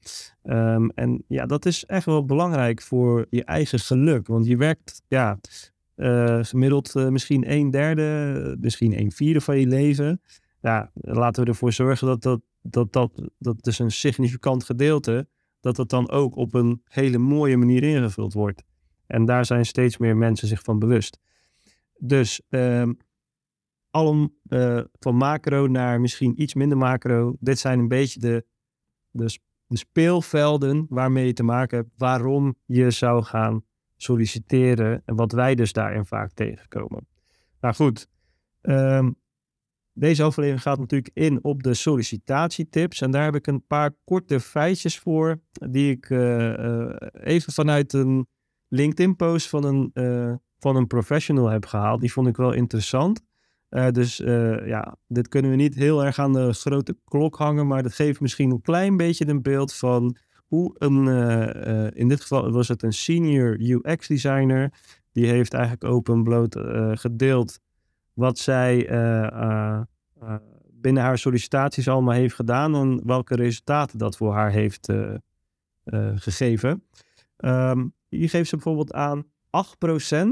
Um, 0.43 0.91
en 0.91 1.25
ja, 1.29 1.47
dat 1.47 1.67
is 1.67 1.85
echt 1.87 2.05
wel 2.05 2.25
belangrijk 2.25 2.83
voor 2.83 3.27
je 3.31 3.45
eigen 3.45 3.79
geluk. 3.79 4.27
Want 4.27 4.47
je 4.47 4.57
werkt 4.57 5.03
ja, 5.09 5.39
uh, 5.97 6.39
gemiddeld 6.43 6.95
uh, 6.97 7.09
misschien 7.09 7.53
een 7.53 7.71
derde, 7.71 8.57
misschien 8.61 9.01
een 9.01 9.13
vierde 9.13 9.41
van 9.41 9.59
je 9.59 9.67
leven. 9.67 10.21
Ja, 10.61 10.91
laten 10.95 11.43
we 11.43 11.49
ervoor 11.49 11.73
zorgen 11.73 12.07
dat 12.07 12.23
dat, 12.23 12.41
dat, 12.63 12.93
dat, 12.93 13.11
dat 13.39 13.67
is 13.67 13.79
een 13.79 13.91
significant 13.91 14.65
gedeelte 14.65 15.27
dat 15.61 15.76
het 15.76 15.88
dan 15.88 16.11
ook 16.11 16.37
op 16.37 16.55
een 16.55 16.83
hele 16.85 17.19
mooie 17.19 17.57
manier 17.57 17.83
ingevuld 17.83 18.33
wordt. 18.33 18.62
En 19.07 19.25
daar 19.25 19.45
zijn 19.45 19.67
steeds 19.67 19.99
meer 19.99 20.17
mensen 20.17 20.49
zich 20.49 20.62
van 20.62 20.79
bewust. 20.79 21.19
Dus 21.99 22.43
um, 22.49 22.97
alom 23.90 24.35
uh, 24.49 24.81
van 24.99 25.14
macro 25.17 25.67
naar 25.67 26.00
misschien 26.00 26.43
iets 26.43 26.55
minder 26.55 26.79
macro. 26.79 27.37
Dit 27.40 27.59
zijn 27.59 27.79
een 27.79 27.88
beetje 27.88 28.21
de, 28.21 28.45
de, 29.11 29.38
de 29.67 29.76
speelvelden 29.76 30.87
waarmee 30.88 31.26
je 31.26 31.33
te 31.33 31.43
maken 31.43 31.79
hebt. 31.79 31.90
Waarom 31.97 32.57
je 32.64 32.90
zou 32.90 33.23
gaan 33.23 33.64
solliciteren. 33.97 35.02
En 35.05 35.17
wat 35.17 35.33
wij 35.33 35.55
dus 35.55 35.73
daarin 35.73 36.05
vaak 36.05 36.33
tegenkomen. 36.33 37.07
Nou 37.61 37.75
goed, 37.75 38.09
um, 38.62 39.20
deze 39.93 40.23
aflevering 40.23 40.63
gaat 40.63 40.79
natuurlijk 40.79 41.11
in 41.15 41.45
op 41.45 41.63
de 41.63 41.75
sollicitatietips. 41.75 43.01
En 43.01 43.11
daar 43.11 43.25
heb 43.25 43.35
ik 43.35 43.47
een 43.47 43.67
paar 43.67 43.91
korte 44.05 44.41
feitjes 44.41 44.99
voor. 44.99 45.41
Die 45.71 45.91
ik 45.91 46.11
uh, 46.11 46.59
uh, 46.59 46.95
even 47.13 47.53
vanuit 47.53 47.93
een 47.93 48.27
LinkedIn-post 48.69 49.49
van, 49.49 49.65
een 49.65 49.91
uh, 49.95 50.35
van 50.59 50.77
een 50.77 50.87
professional 50.87 51.49
heb 51.49 51.67
gehaald. 51.67 52.01
Die 52.01 52.13
vond 52.13 52.27
ik 52.27 52.37
wel 52.37 52.53
interessant. 52.53 53.21
dus 53.91 54.17
ja, 54.65 54.97
dit 55.07 55.29
kunnen 55.29 55.51
we 55.51 55.57
niet 55.57 55.75
heel 55.75 56.05
erg 56.05 56.19
aan 56.19 56.33
de 56.33 56.53
grote 56.53 56.97
klok 57.05 57.37
hangen. 57.37 57.67
Maar 57.67 57.83
dat 57.83 57.95
geeft 57.95 58.21
misschien 58.21 58.51
een 58.51 58.63
klein 58.63 58.97
beetje 58.97 59.29
een 59.29 59.43
beeld 59.43 59.75
van 59.75 60.17
hoe 60.47 60.75
een. 60.79 61.07
in 61.95 62.09
dit 62.09 62.21
geval 62.21 62.51
was 62.51 62.69
het 62.69 62.83
een 62.83 62.93
senior 62.93 63.61
UX-designer. 63.61 64.73
Die 65.13 65.27
heeft 65.27 65.55
eigenlijk 65.55 65.85
open 65.85 66.23
bloot 66.23 66.57
gedeeld 67.01 67.59
wat 68.21 68.39
zij 68.39 68.91
uh, 68.91 69.83
uh, 70.23 70.35
binnen 70.71 71.03
haar 71.03 71.19
sollicitaties 71.19 71.89
allemaal 71.89 72.15
heeft 72.15 72.35
gedaan 72.35 72.75
en 72.75 73.07
welke 73.07 73.35
resultaten 73.35 73.99
dat 73.99 74.17
voor 74.17 74.33
haar 74.33 74.50
heeft 74.50 74.93
gegeven. 76.15 76.85
Um, 77.37 77.95
hier 78.09 78.29
geeft 78.29 78.49
ze 78.49 78.55
bijvoorbeeld 78.55 78.93
aan 78.93 79.25
8% 79.25 79.29
uh, 80.11 80.27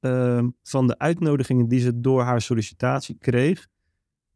ehm, 0.00 0.48
van 0.62 0.86
de 0.86 0.98
uitnodigingen 0.98 1.68
die 1.68 1.80
ze 1.80 2.00
door 2.00 2.22
haar 2.22 2.40
sollicitatie 2.40 3.16
kreeg, 3.18 3.66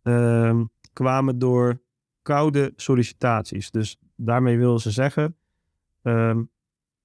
ehm, 0.02 0.64
kwamen 0.92 1.38
door 1.38 1.83
koude 2.23 2.73
sollicitaties. 2.76 3.71
Dus 3.71 3.99
daarmee 4.16 4.59
wil 4.59 4.78
ze 4.78 4.90
zeggen, 4.90 5.37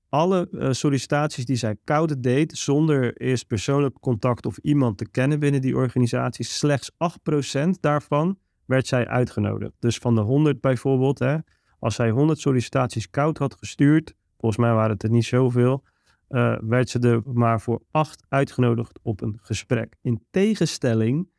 alle 0.10 0.48
uh, 0.51 0.72
sollicitaties 0.72 1.46
die 1.46 1.56
zij 1.56 1.75
koud 1.84 2.24
deed, 2.24 2.58
zonder 2.58 3.18
eerst 3.18 3.48
persoonlijk 3.48 4.00
contact 4.00 4.46
of 4.46 4.58
iemand 4.58 4.98
te 4.98 5.10
kennen 5.10 5.39
binnen 5.39 5.62
die 5.62 5.75
organisatie, 5.75 6.46
slechts 6.46 6.92
8% 6.92 7.70
daarvan 7.80 8.38
werd 8.66 8.88
zij 8.88 9.08
uitgenodigd. 9.08 9.74
Dus 9.80 9.98
van 9.98 10.16
de 10.16 10.22
100 10.22 10.62
bijvoorbeeld, 10.62 11.20
hè, 11.20 11.38
als 11.80 11.96
zij 11.96 12.10
100 12.10 12.39
sollicitaties 12.39 13.10
koud 13.10 13.38
had 13.38 13.56
gestuurd, 13.56 14.13
volgens 14.38 14.62
mij 14.62 14.74
waren 14.74 14.92
het 14.92 15.04
er 15.04 15.10
niet 15.10 15.25
zoveel, 15.25 15.84
uh, 16.30 16.58
werd 16.62 16.89
ze 16.89 17.00
er 17.00 17.22
maar 17.34 17.62
voor 17.62 17.82
8 17.92 18.24
uitgenodigd 18.28 19.00
op 19.01 19.22
een 19.22 19.39
gesprek. 19.42 19.96
In 20.01 20.24
tegenstelling 20.32 21.30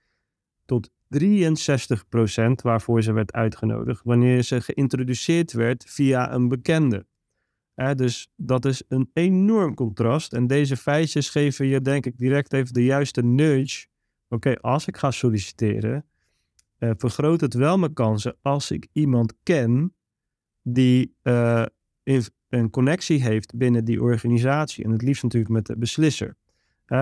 tot 0.64 0.90
63% 1.08 2.62
waarvoor 2.62 3.02
ze 3.02 3.12
werd 3.12 3.32
uitgenodigd 3.32 4.00
wanneer 4.04 4.42
ze 4.42 4.60
geïntroduceerd 4.60 5.52
werd 5.52 5.84
via 5.88 6.32
een 6.32 6.48
bekende 6.48 7.06
dus 7.96 8.30
dat 8.36 8.64
is 8.64 8.82
een 8.88 9.10
enorm 9.12 9.74
contrast. 9.74 10.32
En 10.32 10.46
deze 10.46 10.76
feitjes 10.76 11.30
geven 11.30 11.66
je 11.66 11.80
denk 11.80 12.06
ik 12.06 12.18
direct 12.18 12.52
even 12.52 12.72
de 12.72 12.84
juiste 12.84 13.22
nudge. 13.22 13.86
Oké, 14.28 14.54
als 14.60 14.86
ik 14.86 14.96
ga 14.96 15.10
solliciteren, 15.10 16.04
uh, 16.78 16.90
vergroot 16.96 17.40
het 17.40 17.54
wel 17.54 17.78
mijn 17.78 17.92
kansen 17.92 18.36
als 18.42 18.70
ik 18.70 18.88
iemand 18.92 19.34
ken 19.42 19.94
die 20.62 21.14
uh, 21.22 21.64
een 22.48 22.70
connectie 22.70 23.22
heeft 23.22 23.56
binnen 23.56 23.84
die 23.84 24.02
organisatie. 24.02 24.84
En 24.84 24.90
het 24.90 25.02
liefst 25.02 25.22
natuurlijk 25.22 25.52
met 25.52 25.66
de 25.66 25.76
beslisser. 25.76 26.36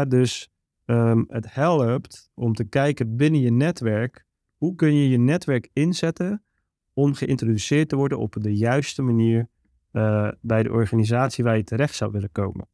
dus 0.08 0.50
um, 0.86 1.24
het 1.28 1.54
helpt 1.54 2.30
om 2.34 2.54
te 2.54 2.64
kijken 2.64 3.16
binnen 3.16 3.40
je 3.40 3.50
netwerk. 3.50 4.24
Hoe 4.56 4.74
kun 4.74 4.94
je 4.94 5.08
je 5.08 5.18
netwerk 5.18 5.68
inzetten 5.72 6.42
om 6.92 7.14
geïntroduceerd 7.14 7.88
te 7.88 7.96
worden 7.96 8.18
op 8.18 8.36
de 8.40 8.56
juiste 8.56 9.02
manier 9.02 9.48
uh, 9.92 10.28
bij 10.40 10.62
de 10.62 10.72
organisatie 10.72 11.44
waar 11.44 11.56
je 11.56 11.64
terecht 11.64 11.94
zou 11.94 12.12
willen 12.12 12.32
komen. 12.32 12.66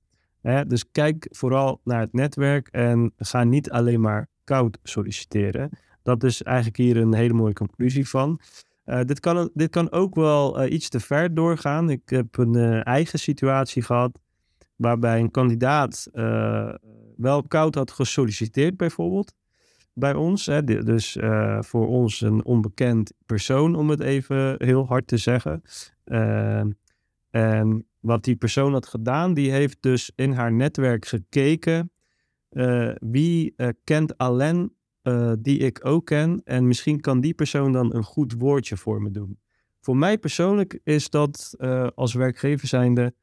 Dus 0.67 0.91
kijk 0.91 1.29
vooral 1.31 1.81
naar 1.85 2.01
het 2.01 2.13
netwerk 2.13 2.69
en 2.69 3.13
ga 3.17 3.45
niet 3.45 3.71
alleen 3.71 4.01
maar 4.01 4.29
koud 4.45 4.79
solliciteren. 4.83 5.71
Dat 6.03 6.25
is 6.25 6.43
eigenlijk 6.43 6.77
hier 6.77 6.97
een 6.97 7.15
hele 7.15 7.33
mooie 7.33 7.53
conclusie 7.53 8.09
van. 8.09 8.41
Uh, 8.87 9.01
dit, 9.01 9.21
kan, 9.21 9.51
dit 9.55 9.71
kan 9.71 9.93
ook 9.93 10.15
wel 10.15 10.63
uh, 10.63 10.73
iets 10.73 10.89
te 10.89 11.01
ver 11.01 11.35
doorgaan. 11.35 11.91
Ik 11.91 12.03
heb 12.05 12.39
een 12.39 12.83
eigen 12.83 13.19
situatie 13.19 13.83
gehad 13.83 14.21
waarbij 14.77 15.21
een 15.21 15.31
kandidaat 15.31 16.09
wel 17.17 17.43
koud 17.49 17.75
had 17.75 17.91
gesolliciteerd 17.91 18.77
bijvoorbeeld 18.77 19.35
bij 19.93 20.15
ons. 20.15 20.47
Hè, 20.47 20.65
dus 20.65 21.19
voor 21.61 21.87
ons 21.87 22.21
een 22.21 22.45
onbekend 22.45 23.13
persoon, 23.27 23.75
om 23.75 23.91
het 23.91 24.01
even 24.01 24.55
heel 24.59 24.87
hard 24.87 25.07
te 25.07 25.17
zeggen. 25.17 25.63
En 27.35 27.87
wat 28.01 28.25
die 28.25 28.37
persoon 28.37 28.73
had 28.73 28.87
gedaan, 28.87 29.35
die 29.35 29.51
heeft 29.51 29.77
dus 29.81 30.13
in 30.15 30.33
haar 30.33 30.53
netwerk 30.53 31.07
gekeken. 31.07 31.93
Uh, 32.51 32.93
wie 32.99 33.55
uh, 33.57 33.69
kent 33.85 34.19
Alain 34.19 34.75
uh, 35.03 35.33
die 35.39 35.59
ik 35.59 35.87
ook 35.87 36.07
ken? 36.07 36.41
En 36.45 36.67
misschien 36.67 37.01
kan 37.01 37.21
die 37.21 37.35
persoon 37.35 37.73
dan 37.73 37.95
een 37.95 38.03
goed 38.03 38.33
woordje 38.33 38.77
voor 38.77 39.03
me 39.03 39.11
doen. 39.11 39.39
Voor 39.81 39.97
mij 39.97 40.19
persoonlijk 40.19 40.81
is 40.85 41.11
dat 41.11 41.57
als 41.95 42.15
werkgever 42.15 42.69
zijnde 42.69 43.15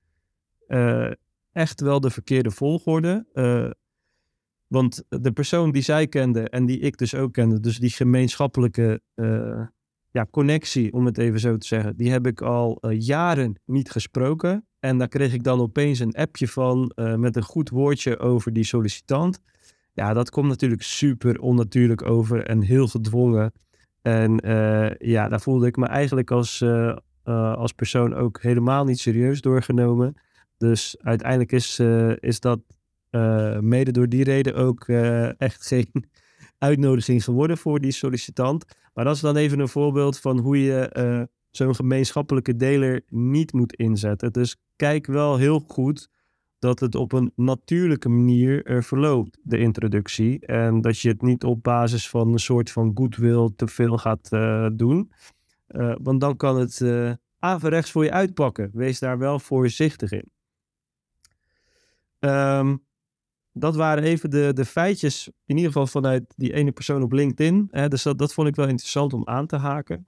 echt 1.52 1.82
wel 1.82 2.00
de 2.00 2.10
verkeerde 2.10 2.52
volgorde. 2.52 3.26
want 4.68 5.04
de 5.10 5.32
persoon 5.32 5.72
die 5.72 5.82
zij 5.82 6.08
kende 6.08 6.50
en 6.50 6.66
die 6.66 6.80
ik 6.80 6.98
dus 6.98 7.16
ook 7.16 7.34
kende, 7.34 7.60
dus 7.60 7.78
die 7.78 7.90
gemeenschappelijke 7.90 9.02
ja, 10.12 10.28
connectie, 10.32 10.94
om 10.94 11.06
het 11.06 11.18
even 11.18 11.40
zo 11.40 11.58
te 11.58 11.68
zeggen, 11.68 11.96
die 11.96 12.12
heb 12.12 12.28
ik 12.28 12.42
al 12.42 12.78
uh, 12.82 13.00
jaren 13.00 13.60
niet 13.66 13.92
gesproken. 13.92 14.66
En 14.80 14.98
daar 14.98 15.08
kreeg 15.08 15.34
ik 15.34 15.44
dan 15.44 15.60
opeens 15.60 16.00
een 16.00 16.14
appje 16.14 16.48
van 16.48 16.92
uh, 16.96 17.16
met 17.16 17.36
een 17.36 17.44
goed 17.44 17.70
woordje 17.70 18.20
over 18.20 18.54
die 18.54 18.64
sollicitant. 18.64 19.42
Ja, 19.94 20.14
dat 20.14 20.30
komt 20.30 20.48
natuurlijk 20.48 20.82
super 20.82 21.40
onnatuurlijk 21.40 22.02
over 22.02 22.46
en 22.46 22.62
heel 22.62 22.88
gedwongen. 22.88 23.54
En 24.02 24.48
uh, 24.48 24.96
ja, 24.98 25.30
daar 25.30 25.42
voelde 25.42 25.68
ik 25.68 25.76
me 25.76 25.86
eigenlijk 25.86 26.32
als, 26.32 26.64
als 27.24 27.72
persoon 27.72 28.14
ook 28.14 28.42
helemaal 28.42 28.86
niet 28.86 29.00
serieus 29.00 29.42
doorgenomen. 29.42 30.16
Dus 30.58 30.96
uiteindelijk 31.00 31.52
is, 31.52 31.80
is 32.20 32.40
dat 32.40 32.60
mede 33.60 33.92
door 33.92 34.10
die 34.10 34.24
reden 34.24 34.56
ook 34.56 34.88
echt 35.38 35.68
geen 35.68 36.10
uitnodiging 36.62 37.24
geworden 37.24 37.58
voor 37.58 37.80
die 37.80 37.92
sollicitant. 37.92 38.66
Maar 38.94 39.06
dat 39.06 39.16
is 39.16 39.22
dan 39.22 39.36
even 39.36 39.60
een 39.60 39.68
voorbeeld 39.68 40.20
van 40.20 40.40
hoe 40.40 40.64
je 40.64 40.96
uh, 40.98 41.22
zo'n 41.50 41.76
gemeenschappelijke 41.76 42.56
deler 42.56 43.02
niet 43.08 43.54
moet 43.54 43.74
inzetten. 43.74 44.32
Dus 44.32 44.56
kijk 44.76 45.06
wel 45.06 45.38
heel 45.38 45.60
goed 45.60 46.10
dat 46.60 46.80
het 46.80 46.96
op 46.96 47.12
een 47.12 47.32
natuurlijke 47.36 48.10
manier 48.10 48.70
uh, 48.70 48.82
verloopt, 48.82 49.38
de 49.44 49.58
introductie. 49.58 50.46
En 50.46 50.82
dat 50.82 51.00
je 51.00 51.10
het 51.10 51.22
niet 51.22 51.44
op 51.44 51.64
basis 51.64 52.10
van 52.10 52.32
een 52.32 52.40
soort 52.40 52.72
van 52.72 52.92
goodwill 52.94 53.50
te 53.56 53.68
veel 53.68 53.98
gaat 53.98 54.30
uh, 54.32 54.68
doen. 54.74 55.12
want 56.02 56.22
dan 56.22 56.38
kan 56.38 56.60
het 56.60 56.82
averechts 57.40 57.92
voor 57.92 58.04
je 58.04 58.12
uitpakken. 58.12 58.70
Wees 58.74 59.00
daar 59.00 59.18
wel 59.18 59.40
voorzichtig 59.40 60.12
in. 60.12 60.32
Um, 62.20 62.84
dat 63.54 63.76
waren 63.76 64.04
even 64.04 64.30
de, 64.30 64.52
de 64.54 64.66
feitjes, 64.66 65.30
in 65.46 65.56
ieder 65.56 65.72
geval 65.72 65.88
vanuit 65.88 66.34
die 66.36 66.54
ene 66.54 66.72
persoon 66.72 67.04
op 67.04 67.12
LinkedIn. 67.12 67.68
Hè, 67.72 67.88
dus 67.88 68.04
dat, 68.04 68.18
dat 68.18 68.34
vond 68.34 68.48
ik 68.48 68.56
wel 68.56 68.68
interessant 68.68 69.14
om 69.14 69.28
aan 69.28 69.48
te 69.48 69.56
haken. 69.56 70.06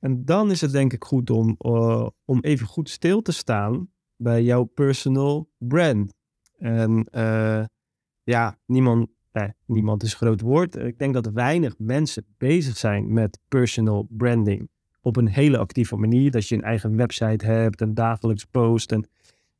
En 0.00 0.24
dan 0.24 0.50
is 0.50 0.60
het 0.60 0.72
denk 0.72 0.92
ik 0.92 1.04
goed 1.04 1.30
om, 1.30 1.56
uh, 1.58 2.06
om 2.24 2.40
even 2.40 2.66
goed 2.66 2.90
stil 2.90 3.22
te 3.22 3.32
staan 3.32 3.90
bij 4.16 4.42
jouw 4.42 4.64
personal 4.64 5.48
brand. 5.58 6.14
En 6.58 7.08
uh, 7.12 7.64
ja, 8.22 8.58
niemand, 8.66 9.08
eh, 9.30 9.48
niemand 9.66 10.02
is 10.02 10.14
groot 10.14 10.40
woord. 10.40 10.76
Ik 10.76 10.98
denk 10.98 11.14
dat 11.14 11.26
weinig 11.26 11.74
mensen 11.78 12.24
bezig 12.38 12.76
zijn 12.76 13.12
met 13.12 13.38
personal 13.48 14.06
branding 14.10 14.70
op 15.00 15.16
een 15.16 15.28
hele 15.28 15.58
actieve 15.58 15.96
manier. 15.96 16.30
Dat 16.30 16.48
je 16.48 16.54
een 16.54 16.62
eigen 16.62 16.96
website 16.96 17.44
hebt, 17.44 17.80
een 17.80 17.94
dagelijks 17.94 18.44
post 18.44 18.92
en 18.92 19.08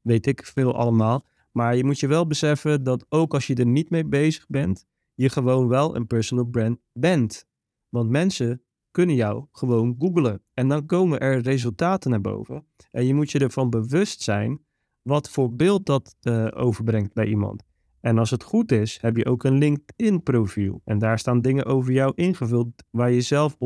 weet 0.00 0.26
ik 0.26 0.46
veel 0.46 0.74
allemaal. 0.74 1.24
Maar 1.52 1.76
je 1.76 1.84
moet 1.84 2.00
je 2.00 2.06
wel 2.06 2.26
beseffen 2.26 2.84
dat 2.84 3.06
ook 3.08 3.34
als 3.34 3.46
je 3.46 3.54
er 3.54 3.66
niet 3.66 3.90
mee 3.90 4.04
bezig 4.04 4.46
bent, 4.48 4.86
je 5.14 5.28
gewoon 5.28 5.68
wel 5.68 5.96
een 5.96 6.06
personal 6.06 6.44
brand 6.44 6.78
bent. 6.92 7.46
Want 7.88 8.10
mensen 8.10 8.62
kunnen 8.90 9.14
jou 9.16 9.46
gewoon 9.52 9.96
googlen. 9.98 10.42
En 10.54 10.68
dan 10.68 10.86
komen 10.86 11.20
er 11.20 11.40
resultaten 11.40 12.10
naar 12.10 12.20
boven. 12.20 12.66
En 12.90 13.06
je 13.06 13.14
moet 13.14 13.30
je 13.30 13.38
ervan 13.38 13.70
bewust 13.70 14.22
zijn 14.22 14.60
wat 15.02 15.30
voor 15.30 15.54
beeld 15.54 15.86
dat 15.86 16.16
uh, 16.22 16.48
overbrengt 16.54 17.14
bij 17.14 17.26
iemand. 17.26 17.62
En 18.00 18.18
als 18.18 18.30
het 18.30 18.42
goed 18.42 18.72
is, 18.72 18.98
heb 19.00 19.16
je 19.16 19.24
ook 19.24 19.44
een 19.44 19.58
LinkedIn 19.58 20.22
profiel. 20.22 20.80
En 20.84 20.98
daar 20.98 21.18
staan 21.18 21.40
dingen 21.40 21.64
over 21.64 21.92
jou 21.92 22.12
ingevuld 22.14 22.84
waar 22.90 23.10
je 23.10 23.20
zelf 23.20 23.54
100% 23.54 23.56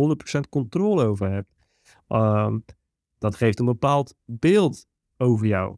controle 0.51 1.05
over 1.05 1.31
hebt. 1.31 1.55
Uh, 2.09 2.55
dat 3.19 3.37
geeft 3.37 3.59
een 3.59 3.67
bepaald 3.67 4.15
beeld 4.25 4.87
over 5.17 5.47
jou. 5.47 5.77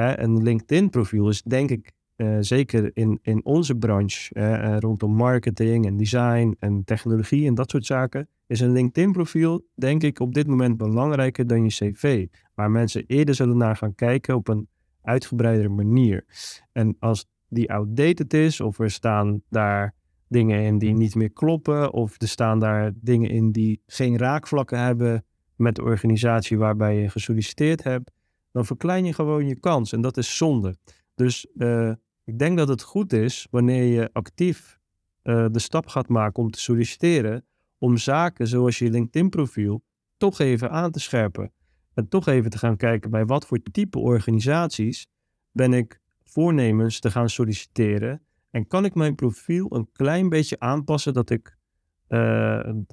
Een 0.00 0.42
LinkedIn-profiel 0.42 1.28
is 1.28 1.42
denk 1.42 1.70
ik 1.70 1.92
uh, 2.16 2.36
zeker 2.40 2.90
in, 2.94 3.18
in 3.22 3.44
onze 3.44 3.74
branche, 3.74 4.34
uh, 4.34 4.76
rondom 4.78 5.14
marketing 5.14 5.86
en 5.86 5.96
design 5.96 6.56
en 6.58 6.84
technologie 6.84 7.46
en 7.46 7.54
dat 7.54 7.70
soort 7.70 7.86
zaken, 7.86 8.28
is 8.46 8.60
een 8.60 8.72
LinkedIn-profiel 8.72 9.66
denk 9.74 10.02
ik 10.02 10.20
op 10.20 10.34
dit 10.34 10.46
moment 10.46 10.76
belangrijker 10.76 11.46
dan 11.46 11.64
je 11.64 11.68
cv. 11.68 12.26
Waar 12.54 12.70
mensen 12.70 13.04
eerder 13.06 13.34
zullen 13.34 13.56
naar 13.56 13.76
gaan 13.76 13.94
kijken 13.94 14.34
op 14.34 14.48
een 14.48 14.68
uitgebreidere 15.02 15.68
manier. 15.68 16.24
En 16.72 16.96
als 16.98 17.26
die 17.48 17.72
outdated 17.72 18.34
is, 18.34 18.60
of 18.60 18.78
er 18.78 18.90
staan 18.90 19.42
daar 19.48 19.94
dingen 20.28 20.62
in 20.62 20.78
die 20.78 20.92
niet 20.92 21.14
meer 21.14 21.32
kloppen, 21.32 21.92
of 21.92 22.20
er 22.20 22.28
staan 22.28 22.58
daar 22.58 22.92
dingen 22.94 23.30
in 23.30 23.52
die 23.52 23.82
geen 23.86 24.18
raakvlakken 24.18 24.78
hebben 24.78 25.24
met 25.56 25.74
de 25.74 25.82
organisatie 25.82 26.58
waarbij 26.58 26.96
je 26.96 27.08
gesolliciteerd 27.08 27.82
hebt, 27.82 28.10
dan 28.52 28.66
verklein 28.66 29.04
je 29.04 29.12
gewoon 29.12 29.46
je 29.46 29.60
kans. 29.60 29.92
En 29.92 30.00
dat 30.00 30.16
is 30.16 30.36
zonde. 30.36 30.76
Dus 31.14 31.46
uh, 31.56 31.92
ik 32.24 32.38
denk 32.38 32.58
dat 32.58 32.68
het 32.68 32.82
goed 32.82 33.12
is 33.12 33.46
wanneer 33.50 33.84
je 33.84 34.10
actief 34.12 34.78
uh, 35.22 35.46
de 35.50 35.58
stap 35.58 35.86
gaat 35.86 36.08
maken 36.08 36.42
om 36.42 36.50
te 36.50 36.60
solliciteren, 36.60 37.44
om 37.78 37.96
zaken 37.96 38.46
zoals 38.46 38.78
je 38.78 38.90
LinkedIn-profiel 38.90 39.82
toch 40.16 40.38
even 40.38 40.70
aan 40.70 40.90
te 40.90 41.00
scherpen. 41.00 41.52
En 41.94 42.08
toch 42.08 42.26
even 42.26 42.50
te 42.50 42.58
gaan 42.58 42.76
kijken 42.76 43.10
bij 43.10 43.26
wat 43.26 43.46
voor 43.46 43.62
type 43.72 43.98
organisaties 43.98 45.06
ben 45.52 45.72
ik 45.72 46.00
voornemens 46.24 47.00
te 47.00 47.10
gaan 47.10 47.28
solliciteren. 47.28 48.22
En 48.50 48.66
kan 48.66 48.84
ik 48.84 48.94
mijn 48.94 49.14
profiel 49.14 49.74
een 49.74 49.88
klein 49.92 50.28
beetje 50.28 50.60
aanpassen 50.60 51.12
dat 51.12 51.30
ik 51.30 51.58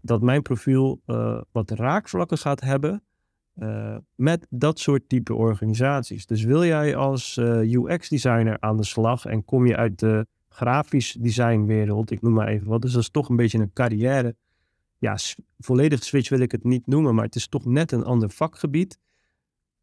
dat 0.02 0.22
mijn 0.22 0.42
profiel 0.42 1.02
wat 1.52 1.72
raakvlakken 1.72 2.38
gaat 2.38 2.62
hebben 2.62 3.04
met 4.16 4.48
dat 4.50 4.80
soort 4.80 5.10
type 5.10 5.34
organisaties. 5.34 6.26
Dus 6.26 6.44
wil 6.44 6.66
jij 6.66 6.96
als 6.96 7.38
UX-designer 7.62 8.60
aan 8.60 8.78
de 8.78 8.86
slag 8.86 9.26
en 9.26 9.46
kom 9.46 9.66
je 9.66 9.76
uit 9.76 10.00
de 10.00 10.28
grafisch 10.50 11.18
designwereld, 11.20 12.12
ik 12.12 12.22
noem 12.22 12.34
maar 12.34 12.48
even 12.48 12.68
wat, 12.68 12.82
dus 12.82 12.92
dat 12.92 13.02
is 13.02 13.10
toch 13.10 13.30
een 13.30 13.36
beetje 13.36 13.60
een 13.60 13.74
carrière. 13.74 14.36
Ja, 14.98 15.18
volledig 15.60 16.04
switch 16.04 16.30
wil 16.30 16.40
ik 16.40 16.52
het 16.52 16.64
niet 16.64 16.88
noemen, 16.88 17.16
maar 17.16 17.26
het 17.26 17.36
is 17.36 17.48
toch 17.48 17.66
net 17.66 17.92
een 17.92 18.04
ander 18.04 18.30
vakgebied. 18.30 19.00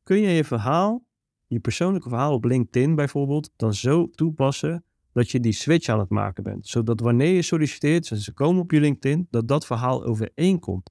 Kun 0.03 0.21
je 0.21 0.29
je 0.29 0.45
verhaal, 0.45 1.05
je 1.47 1.61
persoonlijke 1.61 2.09
verhaal 2.09 2.33
op 2.33 2.45
LinkedIn 2.45 2.95
bijvoorbeeld, 2.95 3.51
dan 3.57 3.75
zo 3.75 4.11
toepassen 4.11 4.85
dat 5.13 5.31
je 5.31 5.41
die 5.41 5.53
switch 5.53 5.89
aan 5.89 5.99
het 5.99 6.09
maken 6.09 6.43
bent. 6.43 6.67
Zodat 6.67 7.01
wanneer 7.01 7.35
je 7.35 7.43
solliciteert 7.43 8.07
ze 8.07 8.33
komen 8.33 8.63
op 8.63 8.71
je 8.71 8.81
LinkedIn, 8.81 9.27
dat 9.31 9.49
dat 9.49 9.67
verhaal 9.67 10.05
overeenkomt. 10.05 10.91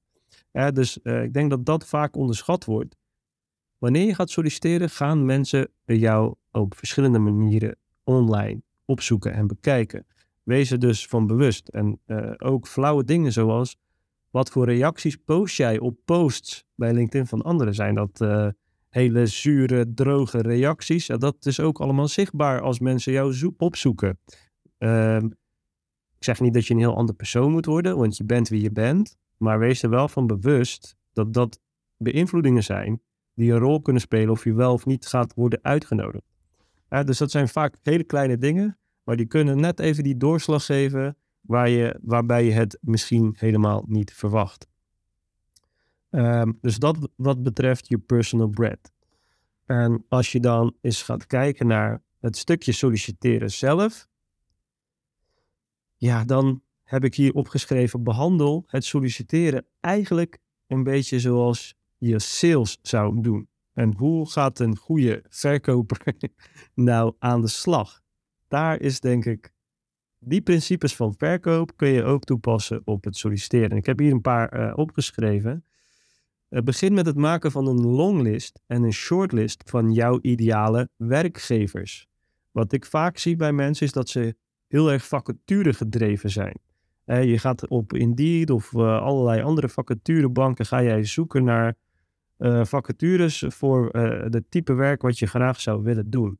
Ja, 0.54 0.72
dus 0.72 1.00
uh, 1.04 1.24
ik 1.24 1.34
denk 1.34 1.50
dat 1.50 1.66
dat 1.66 1.88
vaak 1.88 2.16
onderschat 2.16 2.66
wordt. 2.66 2.98
Wanneer 3.78 4.06
je 4.06 4.16
gaat 4.16 4.30
solliciteren, 4.30 4.90
gaan 4.90 5.26
mensen 5.26 5.70
jou 5.86 6.36
op 6.52 6.76
verschillende 6.78 7.20
manieren 7.20 7.76
online 8.04 8.62
opzoeken 8.86 9.34
en 9.34 9.48
bekijken. 9.48 10.06
Wees 10.44 10.72
er 10.72 10.80
dus 10.80 11.08
van 11.08 11.28
bewust. 11.28 11.68
En 11.68 12.00
uh, 12.08 12.32
ook 12.38 12.68
flauwe 12.68 13.04
dingen 13.04 13.32
zoals 13.32 13.78
wat 14.30 14.50
voor 14.50 14.66
reacties 14.66 15.16
post 15.16 15.58
jij 15.58 15.80
op 15.80 15.98
posts 16.06 16.66
bij 16.76 16.94
LinkedIn 16.94 17.28
van 17.28 17.42
anderen? 17.42 17.74
Zijn 17.74 17.96
dat 17.96 18.22
uh, 18.22 18.48
hele 18.90 19.26
zure, 19.26 19.94
droge 19.94 20.42
reacties? 20.42 21.06
Ja, 21.06 21.18
dat 21.18 21.46
is 21.46 21.60
ook 21.60 21.80
allemaal 21.80 22.08
zichtbaar 22.08 22.62
als 22.62 22.80
mensen 22.80 23.14
jou 23.14 23.54
opzoeken. 23.58 24.20
Uh, 24.80 25.16
ik 26.18 26.24
zeg 26.30 26.40
niet 26.40 26.54
dat 26.54 26.66
je 26.66 26.74
een 26.74 26.80
heel 26.80 26.96
ander 26.96 27.16
persoon 27.16 27.52
moet 27.52 27.66
worden, 27.66 27.98
want 27.98 28.18
je 28.18 28.24
bent 28.24 28.50
wie 28.50 28.62
je 28.62 28.72
bent. 28.72 29.18
Maar 29.38 29.60
wees 29.60 29.84
er 29.84 29.90
wel 29.90 30.08
van 30.08 30.28
bewust 30.28 30.96
dat 31.14 31.34
dat 31.34 31.60
beïnvloedingen 31.98 32.64
zijn 32.64 33.02
die 33.34 33.52
een 33.52 33.60
rol 33.60 33.82
kunnen 33.82 34.02
spelen 34.02 34.30
of 34.30 34.44
je 34.44 34.54
wel 34.54 34.74
of 34.74 34.86
niet 34.86 35.06
gaat 35.06 35.34
worden 35.34 35.60
uitgenodigd. 35.62 36.26
Dus 36.90 37.18
dat 37.18 37.32
zijn 37.32 37.48
vaak 37.48 37.78
hele 37.82 38.04
kleine 38.04 38.38
dingen, 38.38 38.78
maar 39.04 39.16
die 39.16 39.26
kunnen 39.26 39.60
net 39.60 39.80
even 39.80 40.04
die 40.04 40.18
doorslag 40.18 40.66
geven 40.66 41.18
waar 41.42 41.70
je, 41.70 42.00
waarbij 42.02 42.46
je 42.46 42.52
het 42.52 42.78
misschien 42.82 43.36
helemaal 43.38 43.84
niet 43.88 44.14
verwacht. 44.14 44.68
Um, 46.10 46.58
dus 46.62 46.78
dat 46.78 47.10
wat 47.16 47.44
betreft 47.44 47.88
je 47.88 47.98
personal 47.98 48.48
brand. 48.48 48.92
En 49.66 50.06
als 50.08 50.32
je 50.32 50.40
dan 50.40 50.76
eens 50.82 51.02
gaat 51.02 51.26
kijken 51.26 51.68
naar 51.68 52.04
het 52.20 52.38
stukje 52.38 52.72
solliciteren 52.72 53.52
zelf, 53.52 54.08
ja, 55.96 56.24
dan 56.24 56.63
heb 56.94 57.04
ik 57.04 57.16
hier 57.16 57.34
opgeschreven: 57.34 58.04
behandel 58.04 58.64
het 58.68 58.86
solliciteren 58.86 59.66
eigenlijk 59.80 60.38
een 60.68 60.84
beetje 60.84 61.20
zoals 61.20 61.76
je 61.98 62.20
sales 62.20 62.78
zou 62.82 63.22
doen. 63.22 63.48
En 63.74 63.94
hoe 63.98 64.30
gaat 64.30 64.60
een 64.60 64.78
goede 64.78 65.24
verkoper 65.30 66.14
nou 66.74 67.16
aan 67.20 67.42
de 67.42 67.48
slag? 67.48 68.02
Daar 68.48 68.80
is 68.80 69.00
denk 69.00 69.26
ik, 69.26 69.54
die 70.20 70.42
principes 70.42 70.96
van 70.96 71.14
verkoop 71.18 71.78
kun 71.78 71.88
je 71.88 72.04
ook 72.04 72.24
toepassen 72.24 72.82
op 72.86 73.04
het 73.04 73.16
solliciteren. 73.16 73.78
Ik 73.78 73.86
heb 73.86 74.00
hier 74.00 74.12
een 74.12 74.22
paar 74.22 74.60
uh, 74.60 74.74
opgeschreven. 74.76 75.66
Uh, 76.50 76.62
begin 76.62 76.94
met 76.94 77.06
het 77.06 77.16
maken 77.16 77.52
van 77.52 77.68
een 77.68 77.86
longlist 77.86 78.60
en 78.68 78.84
een 78.84 78.94
shortlist 78.94 79.70
van 79.70 79.92
jouw 79.92 80.20
ideale 80.22 80.90
werkgevers. 80.96 82.08
Wat 82.52 82.74
ik 82.74 82.86
vaak 82.86 83.18
zie 83.18 83.36
bij 83.36 83.54
mensen 83.54 83.86
is 83.86 83.92
dat 83.92 84.10
ze 84.10 84.36
heel 84.68 84.92
erg 84.92 85.06
vacature 85.06 85.74
gedreven 85.74 86.30
zijn. 86.30 86.56
Je 87.06 87.38
gaat 87.38 87.68
op 87.68 87.94
Indeed 87.94 88.50
of 88.50 88.72
uh, 88.72 89.02
allerlei 89.02 89.42
andere 89.42 89.70
vacaturebanken 89.70 90.66
ga 90.66 90.84
jij 90.84 91.04
zoeken 91.04 91.44
naar 91.44 91.76
uh, 92.38 92.66
vacatures 92.66 93.46
voor 93.48 93.90
het 93.90 94.44
type 94.50 94.74
werk 94.74 95.02
wat 95.02 95.20
je 95.20 95.28
graag 95.28 95.62
zou 95.62 95.84
willen 95.84 96.10
doen. 96.10 96.40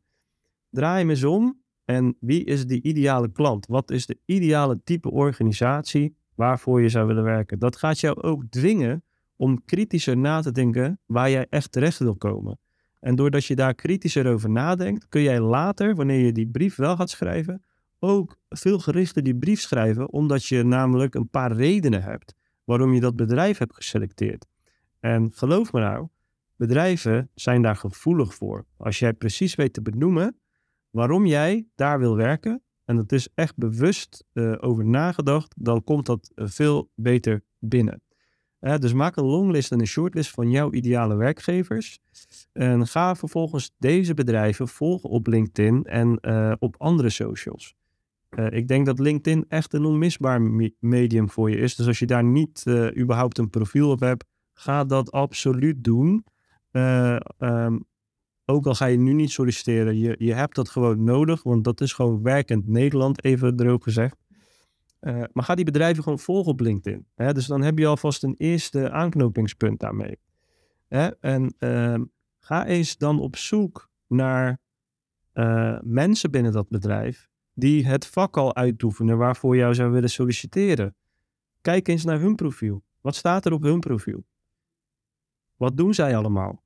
Draai 0.70 1.00
hem 1.00 1.10
eens 1.10 1.24
om 1.24 1.62
en 1.86 2.18
wie 2.20 2.44
is 2.44 2.68
de 2.68 2.82
ideale 2.82 3.32
klant? 3.32 3.68
Wat 3.68 3.92
is 3.92 4.06
de 4.06 4.18
ideale 4.26 4.82
type 4.84 5.12
organisatie 5.12 6.16
waarvoor 6.36 6.82
je 6.82 6.90
zou 6.90 7.08
willen 7.08 7.24
werken? 7.24 7.60
Dat 7.60 7.76
gaat 7.76 8.00
jou 8.00 8.22
ook 8.22 8.44
dwingen 8.50 9.04
om 9.36 9.66
kritischer 9.66 10.18
na 10.18 10.42
te 10.42 10.52
denken 10.52 11.00
waar 11.06 11.30
jij 11.30 11.48
echt 11.50 11.72
terecht 11.72 12.00
wil 12.00 12.16
komen. 12.16 12.60
En 13.00 13.16
doordat 13.16 13.46
je 13.46 13.56
daar 13.56 13.74
kritischer 13.74 14.28
over 14.28 14.50
nadenkt, 14.50 15.08
kun 15.10 15.22
jij 15.22 15.40
later, 15.40 15.96
wanneer 15.96 16.26
je 16.26 16.32
die 16.32 16.48
brief 16.48 16.76
wel 16.76 16.96
gaat 16.96 17.10
schrijven, 17.10 17.64
ook 18.04 18.38
veel 18.50 18.80
gerichter 18.80 19.24
die 19.24 19.36
brief 19.36 19.60
schrijven, 19.60 20.12
omdat 20.12 20.46
je 20.46 20.64
namelijk 20.64 21.16
een 21.16 21.30
paar 21.30 21.52
redenen 21.52 22.04
hebt 22.04 22.36
waarom 22.64 22.94
je 22.94 23.00
dat 23.00 23.16
bedrijf 23.16 23.58
hebt 23.58 23.76
geselecteerd. 23.76 24.46
En 25.00 25.32
geloof 25.34 25.74
me 25.74 25.80
nou, 25.80 26.08
bedrijven 26.56 27.30
zijn 27.34 27.62
daar 27.62 27.76
gevoelig 27.76 28.34
voor. 28.34 28.66
Als 28.78 29.00
jij 29.00 29.14
precies 29.14 29.56
weet 29.56 29.74
te 29.74 29.82
benoemen 29.82 30.40
waarom 30.90 31.26
jij 31.26 31.68
daar 31.76 32.00
wil 32.00 32.16
werken, 32.16 32.62
en 32.86 32.96
dat 32.96 33.12
is 33.12 33.28
echt 33.36 33.58
bewust 33.58 34.26
uh, 34.34 34.56
over 34.60 34.86
nagedacht, 34.86 35.54
dan 35.58 35.84
komt 35.84 36.06
dat 36.06 36.32
uh, 36.36 36.48
veel 36.48 36.90
beter 36.96 37.44
binnen. 37.60 38.02
Uh, 38.60 38.78
dus 38.78 38.94
maak 38.94 39.16
een 39.16 39.26
longlist 39.26 39.72
en 39.72 39.80
een 39.80 39.88
shortlist 39.88 40.30
van 40.30 40.50
jouw 40.50 40.72
ideale 40.72 41.16
werkgevers. 41.16 42.00
En 42.52 42.88
ga 42.88 43.16
vervolgens 43.16 43.72
deze 43.78 44.14
bedrijven 44.14 44.68
volgen 44.68 45.10
op 45.10 45.28
LinkedIn 45.28 45.84
en 45.84 46.24
op 46.60 46.76
andere 46.78 47.10
socials. 47.10 47.76
Ik 48.50 48.68
denk 48.68 48.86
dat 48.86 49.00
LinkedIn 49.00 49.46
echt 49.48 49.74
een 49.74 49.86
onmisbaar 49.86 50.42
medium 50.80 51.30
voor 51.30 51.50
je 51.50 51.58
is. 51.58 51.76
Dus 51.76 51.88
als 51.88 52.00
je 52.00 52.06
daar 52.06 52.24
niet 52.24 52.66
überhaupt 52.98 53.38
een 53.38 53.50
profiel 53.50 53.90
op 53.90 54.00
hebt, 54.00 54.26
ga 54.54 54.84
dat 54.84 55.12
absoluut 55.12 55.84
doen. 55.84 56.26
Um, 57.40 57.86
ook 58.46 58.66
al 58.66 58.76
ga 58.76 58.86
je 58.86 58.98
nu 58.98 59.14
niet 59.14 59.32
solliciteren, 59.32 59.98
je, 59.98 60.16
je 60.18 60.34
hebt 60.34 60.56
dat 60.56 60.70
gewoon 60.70 61.04
nodig, 61.04 61.44
want 61.44 61.64
dat 61.64 61.82
is 61.82 61.94
gewoon 61.94 62.24
werkend 62.24 62.68
Nederland, 62.68 63.24
even 63.24 63.56
droog 63.56 63.84
gezegd. 63.84 64.18
Maar 65.32 65.44
ga 65.44 65.56
die 65.56 65.66
bedrijven 65.66 66.04
gewoon 66.04 66.20
volgen 66.20 66.52
op 66.52 66.60
LinkedIn. 66.60 67.06
Hè? 67.16 67.34
Dus 67.34 67.46
dan 67.46 67.62
heb 67.62 67.78
je 67.78 67.88
alvast 67.88 68.24
een 68.24 68.36
eerste 68.38 68.92
aanknopingspunt 68.92 69.80
daarmee. 69.80 70.20
Hè? 70.88 71.08
En 71.20 71.56
uh, 71.60 72.02
ga 72.40 72.66
eens 72.66 72.98
dan 72.98 73.20
op 73.20 73.36
zoek 73.36 73.90
naar 74.08 74.60
mensen 75.82 76.32
binnen 76.32 76.52
dat 76.52 76.70
bedrijf 76.70 77.32
die 77.54 77.86
het 77.86 78.08
vak 78.08 78.38
al 78.38 78.56
uitoefenen 78.56 79.18
waarvoor 79.18 79.56
jou 79.56 79.74
zou 79.74 79.92
willen 79.92 80.10
solliciteren. 80.10 80.96
Kijk 81.62 81.88
eens 81.88 82.04
naar 82.04 82.20
hun 82.20 82.36
profiel. 82.36 82.84
Wat 83.02 83.16
staat 83.16 83.46
er 83.46 83.54
op 83.54 83.62
hun 83.62 83.80
profiel? 83.80 84.24
Wat 85.56 85.78
doen 85.78 85.94
zij 85.94 86.18
allemaal? 86.18 86.64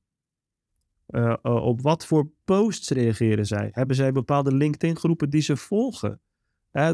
Uh, 1.07 1.35
op 1.41 1.81
wat 1.81 2.05
voor 2.05 2.29
posts 2.45 2.89
reageren 2.89 3.45
zij? 3.45 3.69
Hebben 3.71 3.95
zij 3.95 4.11
bepaalde 4.11 4.55
LinkedIn-groepen 4.55 5.29
die 5.29 5.41
ze 5.41 5.57
volgen? 5.57 6.21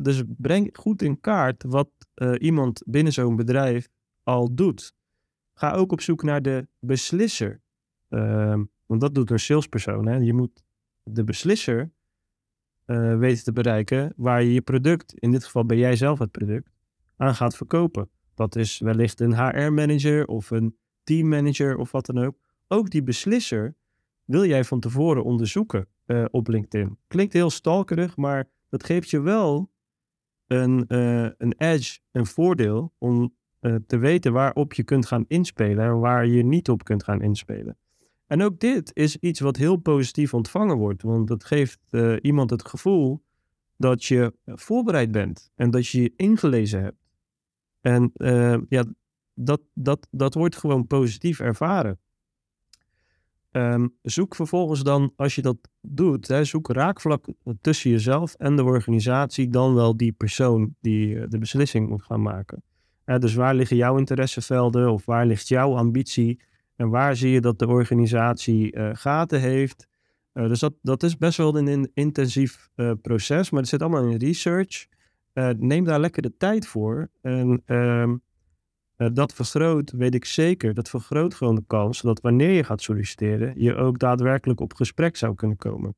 Dus 0.01 0.23
breng 0.27 0.69
goed 0.73 1.01
in 1.01 1.19
kaart 1.19 1.63
wat 1.63 1.89
uh, 2.15 2.33
iemand 2.37 2.83
binnen 2.85 3.13
zo'n 3.13 3.35
bedrijf 3.35 3.89
al 4.23 4.55
doet. 4.55 4.95
Ga 5.53 5.71
ook 5.73 5.91
op 5.91 6.01
zoek 6.01 6.23
naar 6.23 6.41
de 6.41 6.67
beslisser. 6.79 7.61
Ehm, 8.09 8.63
want 8.85 9.01
dat 9.01 9.15
doet 9.15 9.29
een 9.31 9.39
salespersoon. 9.39 10.07
Hè? 10.07 10.15
Je 10.15 10.33
moet 10.33 10.63
de 11.03 11.23
beslisser 11.23 11.91
weten 12.85 13.43
te 13.43 13.51
bereiken 13.51 14.13
waar 14.15 14.43
je 14.43 14.53
je 14.53 14.61
product, 14.61 15.13
in 15.13 15.31
dit 15.31 15.43
geval 15.43 15.65
ben 15.65 15.77
jij 15.77 15.95
zelf 15.95 16.19
het 16.19 16.31
product, 16.31 16.69
aan 17.17 17.35
gaat 17.35 17.55
verkopen. 17.55 18.09
Dat 18.35 18.55
is 18.55 18.79
wellicht 18.79 19.19
een 19.19 19.35
HR-manager 19.35 20.25
of 20.25 20.51
een 20.51 20.77
teammanager 21.03 21.77
of 21.77 21.91
wat 21.91 22.05
dan 22.05 22.17
ook. 22.17 22.37
Ook 22.67 22.89
die 22.89 23.03
beslisser 23.03 23.75
wil 24.25 24.45
jij 24.45 24.63
van 24.63 24.79
tevoren 24.79 25.23
onderzoeken 25.23 25.87
uh, 26.05 26.25
op 26.31 26.47
LinkedIn. 26.47 26.97
Klinkt 27.07 27.33
heel 27.33 27.49
stalkerig, 27.49 28.17
maar 28.17 28.49
dat 28.69 28.83
geeft 28.83 29.09
je 29.09 29.21
wel 29.21 29.71
een, 30.47 30.85
uh, 30.87 31.29
een 31.37 31.53
edge, 31.57 31.99
een 32.11 32.25
voordeel 32.25 32.93
om 32.97 33.33
te 33.87 33.97
weten 33.97 34.33
waarop 34.33 34.73
je 34.73 34.83
kunt 34.83 35.05
gaan 35.05 35.25
inspelen 35.27 35.85
en 35.85 35.99
waar 35.99 36.27
je 36.27 36.43
niet 36.43 36.69
op 36.69 36.83
kunt 36.83 37.03
gaan 37.03 37.21
inspelen. 37.21 37.77
En 38.33 38.41
ook 38.41 38.59
dit 38.59 38.91
is 38.93 39.17
iets 39.17 39.39
wat 39.39 39.57
heel 39.57 39.75
positief 39.75 40.33
ontvangen 40.33 40.77
wordt, 40.77 41.01
want 41.01 41.27
dat 41.27 41.43
geeft 41.43 41.79
iemand 42.21 42.49
het 42.49 42.67
gevoel 42.67 43.23
dat 43.77 44.03
je 44.03 44.33
voorbereid 44.45 45.11
bent 45.11 45.51
en 45.55 45.71
dat 45.71 45.87
je 45.87 46.01
je 46.01 46.13
ingelezen 46.15 46.81
hebt. 46.81 46.97
En 47.81 48.11
ja, 48.69 48.85
dat, 49.33 49.61
dat, 49.73 50.07
dat 50.11 50.33
wordt 50.33 50.55
gewoon 50.55 50.87
positief 50.87 51.39
ervaren. 51.39 51.99
Um, 53.51 53.95
zoek 54.01 54.35
vervolgens 54.35 54.83
dan, 54.83 55.13
als 55.15 55.35
je 55.35 55.41
dat 55.41 55.57
doet, 55.81 56.27
hè, 56.27 56.43
zoek 56.43 56.69
raakvlak 56.69 57.25
tussen 57.61 57.91
jezelf 57.91 58.33
en 58.33 58.55
de 58.55 58.63
organisatie, 58.63 59.49
dan 59.49 59.73
wel 59.73 59.97
die 59.97 60.11
persoon 60.11 60.75
die 60.81 61.15
uh, 61.15 61.23
de 61.29 61.37
beslissing 61.37 61.89
moet 61.89 62.03
gaan 62.03 62.21
maken. 62.21 62.63
Dus 63.05 63.33
waar 63.33 63.55
liggen 63.55 63.77
jouw 63.77 63.97
interessevelden 63.97 64.91
of 64.91 65.05
waar 65.05 65.25
ligt 65.25 65.47
jouw 65.47 65.75
ambitie 65.75 66.39
en 66.75 66.89
waar 66.89 67.15
zie 67.15 67.31
je 67.31 67.41
dat 67.41 67.59
de 67.59 67.67
organisatie 67.67 68.75
uh, 68.75 68.89
gaten 68.93 69.39
heeft? 69.39 69.87
dus 70.33 70.59
dat, 70.59 70.73
dat 70.81 71.03
is 71.03 71.17
best 71.17 71.37
wel 71.37 71.57
een 71.57 71.67
in, 71.67 71.91
intensief 71.93 72.69
proces, 73.01 73.49
maar 73.49 73.59
het 73.59 73.69
zit 73.69 73.81
allemaal 73.81 74.07
in 74.07 74.17
research. 74.17 74.87
neem 75.57 75.83
daar 75.83 75.99
lekker 75.99 76.21
de 76.21 76.37
tijd 76.37 76.67
voor 76.67 77.09
en 77.21 77.61
ehm, 77.65 78.15
dat 79.13 79.33
vergroot, 79.33 79.91
weet 79.91 80.15
ik 80.15 80.25
zeker, 80.25 80.73
dat 80.73 80.89
vergroot 80.89 81.33
gewoon 81.33 81.55
de 81.55 81.63
kans 81.67 82.01
dat 82.01 82.21
wanneer 82.21 82.51
je 82.51 82.63
gaat 82.63 82.81
solliciteren, 82.81 83.53
je 83.61 83.75
ook 83.75 83.99
daadwerkelijk 83.99 84.59
op 84.59 84.73
gesprek 84.73 85.17
zou 85.17 85.35
kunnen 85.35 85.57
komen. 85.57 85.95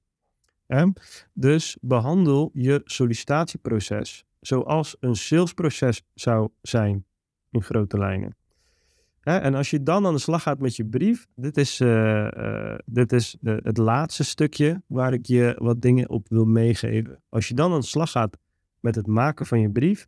Dus 1.33 1.77
behandel 1.81 2.49
je 2.53 2.81
sollicitatieproces 2.83 4.25
zoals 4.39 4.95
een 4.99 5.15
salesproces 5.15 6.01
zou 6.13 6.49
zijn 6.61 7.05
in 7.51 7.63
grote 7.63 7.97
lijnen. 7.97 8.35
En 9.25 9.53
als 9.53 9.69
je 9.69 9.83
dan 9.83 10.05
aan 10.05 10.13
de 10.13 10.19
slag 10.19 10.41
gaat 10.41 10.59
met 10.59 10.75
je 10.75 10.85
brief, 10.85 11.27
dit 11.35 11.57
is, 11.57 11.79
uh, 11.79 12.27
uh, 12.37 12.75
dit 12.85 13.11
is 13.11 13.37
het 13.41 13.77
laatste 13.77 14.23
stukje 14.23 14.81
waar 14.87 15.13
ik 15.13 15.25
je 15.25 15.55
wat 15.57 15.81
dingen 15.81 16.09
op 16.09 16.29
wil 16.29 16.45
meegeven. 16.45 17.21
Als 17.29 17.47
je 17.47 17.53
dan 17.53 17.73
aan 17.73 17.79
de 17.79 17.85
slag 17.85 18.11
gaat 18.11 18.37
met 18.79 18.95
het 18.95 19.07
maken 19.07 19.45
van 19.45 19.59
je 19.59 19.69
brief, 19.69 20.07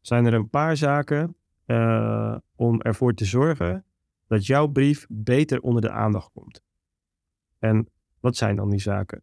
zijn 0.00 0.24
er 0.24 0.34
een 0.34 0.50
paar 0.50 0.76
zaken 0.76 1.36
uh, 1.66 2.36
om 2.56 2.80
ervoor 2.80 3.14
te 3.14 3.24
zorgen 3.24 3.84
dat 4.26 4.46
jouw 4.46 4.66
brief 4.66 5.06
beter 5.08 5.60
onder 5.60 5.82
de 5.82 5.90
aandacht 5.90 6.30
komt. 6.32 6.62
En 7.58 7.88
wat 8.20 8.36
zijn 8.36 8.56
dan 8.56 8.70
die 8.70 8.80
zaken? 8.80 9.22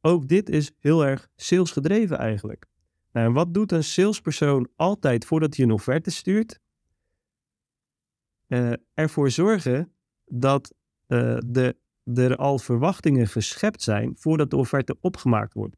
Ook 0.00 0.28
dit 0.28 0.48
is 0.48 0.72
heel 0.78 1.06
erg 1.06 1.28
salesgedreven 1.36 2.18
eigenlijk. 2.18 2.66
Nou, 3.12 3.26
en 3.26 3.32
wat 3.32 3.54
doet 3.54 3.72
een 3.72 3.84
salespersoon 3.84 4.68
altijd 4.76 5.24
voordat 5.24 5.56
hij 5.56 5.64
een 5.64 5.72
offerte 5.72 6.10
stuurt? 6.10 6.60
Uh, 8.50 8.72
ervoor 8.94 9.30
zorgen 9.30 9.92
dat 10.24 10.74
uh, 11.08 11.38
de, 11.46 11.76
er 12.14 12.36
al 12.36 12.58
verwachtingen 12.58 13.26
geschept 13.26 13.82
zijn 13.82 14.12
voordat 14.16 14.50
de 14.50 14.56
offerte 14.56 14.96
opgemaakt 15.00 15.54
wordt. 15.54 15.76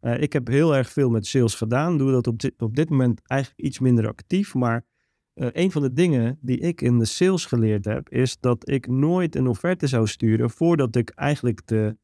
Uh, 0.00 0.20
ik 0.20 0.32
heb 0.32 0.46
heel 0.46 0.76
erg 0.76 0.90
veel 0.90 1.10
met 1.10 1.26
sales 1.26 1.54
gedaan, 1.54 1.98
doe 1.98 2.10
dat 2.10 2.26
op 2.26 2.38
dit, 2.38 2.62
op 2.62 2.76
dit 2.76 2.90
moment 2.90 3.20
eigenlijk 3.26 3.60
iets 3.60 3.78
minder 3.78 4.08
actief, 4.08 4.54
maar 4.54 4.84
een 5.34 5.70
van 5.70 5.82
de 5.82 5.92
dingen 5.92 6.38
die 6.40 6.58
ik 6.58 6.80
in 6.80 6.98
de 6.98 7.04
sales 7.04 7.46
geleerd 7.46 7.84
heb, 7.84 8.08
is 8.08 8.40
dat 8.40 8.68
ik 8.68 8.86
nooit 8.86 9.36
een 9.36 9.46
offerte 9.46 9.86
zou 9.86 10.06
sturen 10.06 10.50
voordat 10.50 10.96
ik 10.96 11.10
eigenlijk 11.10 11.66
de 11.66 11.96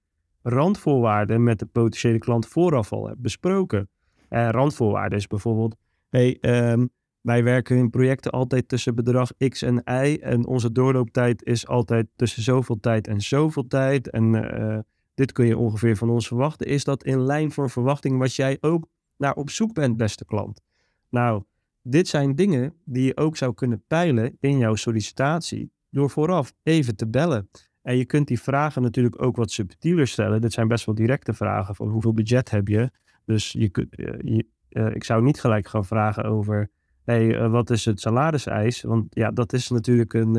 randvoorwaarden 0.42 1.42
met 1.42 1.58
de 1.58 1.66
potentiële 1.66 2.18
klant 2.18 2.46
vooraf 2.46 2.92
al 2.92 3.08
heb 3.08 3.16
besproken. 3.18 3.88
Randvoorwaarden 4.28 5.18
is 5.18 5.26
bijvoorbeeld, 5.26 5.76
hey, 6.08 6.38
um, 6.40 6.90
wij 7.26 7.44
werken 7.44 7.76
in 7.76 7.90
projecten 7.90 8.32
altijd 8.32 8.68
tussen 8.68 8.94
bedrag 8.94 9.30
X 9.48 9.62
en 9.62 9.82
Y 9.84 10.18
en 10.20 10.46
onze 10.46 10.72
doorlooptijd 10.72 11.44
is 11.44 11.66
altijd 11.66 12.06
tussen 12.16 12.42
zoveel 12.42 12.80
tijd 12.80 13.06
en 13.06 13.20
zoveel 13.20 13.66
tijd. 13.66 14.10
En 14.10 14.34
uh, 14.34 14.78
dit 15.14 15.32
kun 15.32 15.46
je 15.46 15.56
ongeveer 15.56 15.96
van 15.96 16.10
ons 16.10 16.26
verwachten. 16.26 16.66
Is 16.66 16.84
dat 16.84 17.04
in 17.04 17.20
lijn 17.20 17.52
voor 17.52 17.70
verwachting 17.70 18.18
wat 18.18 18.34
jij 18.34 18.56
ook 18.60 18.88
naar 19.16 19.34
op 19.34 19.50
zoek 19.50 19.74
bent, 19.74 19.96
beste 19.96 20.24
klant? 20.24 20.62
Nou, 21.08 21.42
dit 21.82 22.08
zijn 22.08 22.34
dingen 22.34 22.74
die 22.84 23.04
je 23.04 23.16
ook 23.16 23.36
zou 23.36 23.54
kunnen 23.54 23.82
peilen 23.86 24.36
in 24.40 24.58
jouw 24.58 24.74
sollicitatie 24.74 25.70
door 25.90 26.10
vooraf 26.10 26.52
even 26.62 26.96
te 26.96 27.08
bellen. 27.08 27.48
En 27.82 27.96
je 27.96 28.04
kunt 28.04 28.28
die 28.28 28.40
vragen 28.40 28.82
natuurlijk 28.82 29.22
ook 29.22 29.36
wat 29.36 29.50
subtieler 29.50 30.06
stellen. 30.06 30.40
Dit 30.40 30.52
zijn 30.52 30.68
best 30.68 30.86
wel 30.86 30.94
directe 30.94 31.32
vragen 31.32 31.74
van 31.74 31.88
hoeveel 31.88 32.14
budget 32.14 32.50
heb 32.50 32.68
je? 32.68 32.90
Dus 33.24 33.52
je 33.52 33.68
kunt, 33.68 33.96
je, 33.96 34.46
uh, 34.70 34.94
ik 34.94 35.04
zou 35.04 35.22
niet 35.22 35.40
gelijk 35.40 35.68
gaan 35.68 35.84
vragen 35.84 36.24
over 36.24 36.70
uh, 37.06 37.50
wat 37.50 37.70
is 37.70 37.84
het 37.84 38.00
salariseis? 38.00 38.82
Want 38.82 39.06
ja, 39.10 39.30
dat 39.30 39.52
is 39.52 39.68
natuurlijk 39.68 40.14
een, 40.14 40.34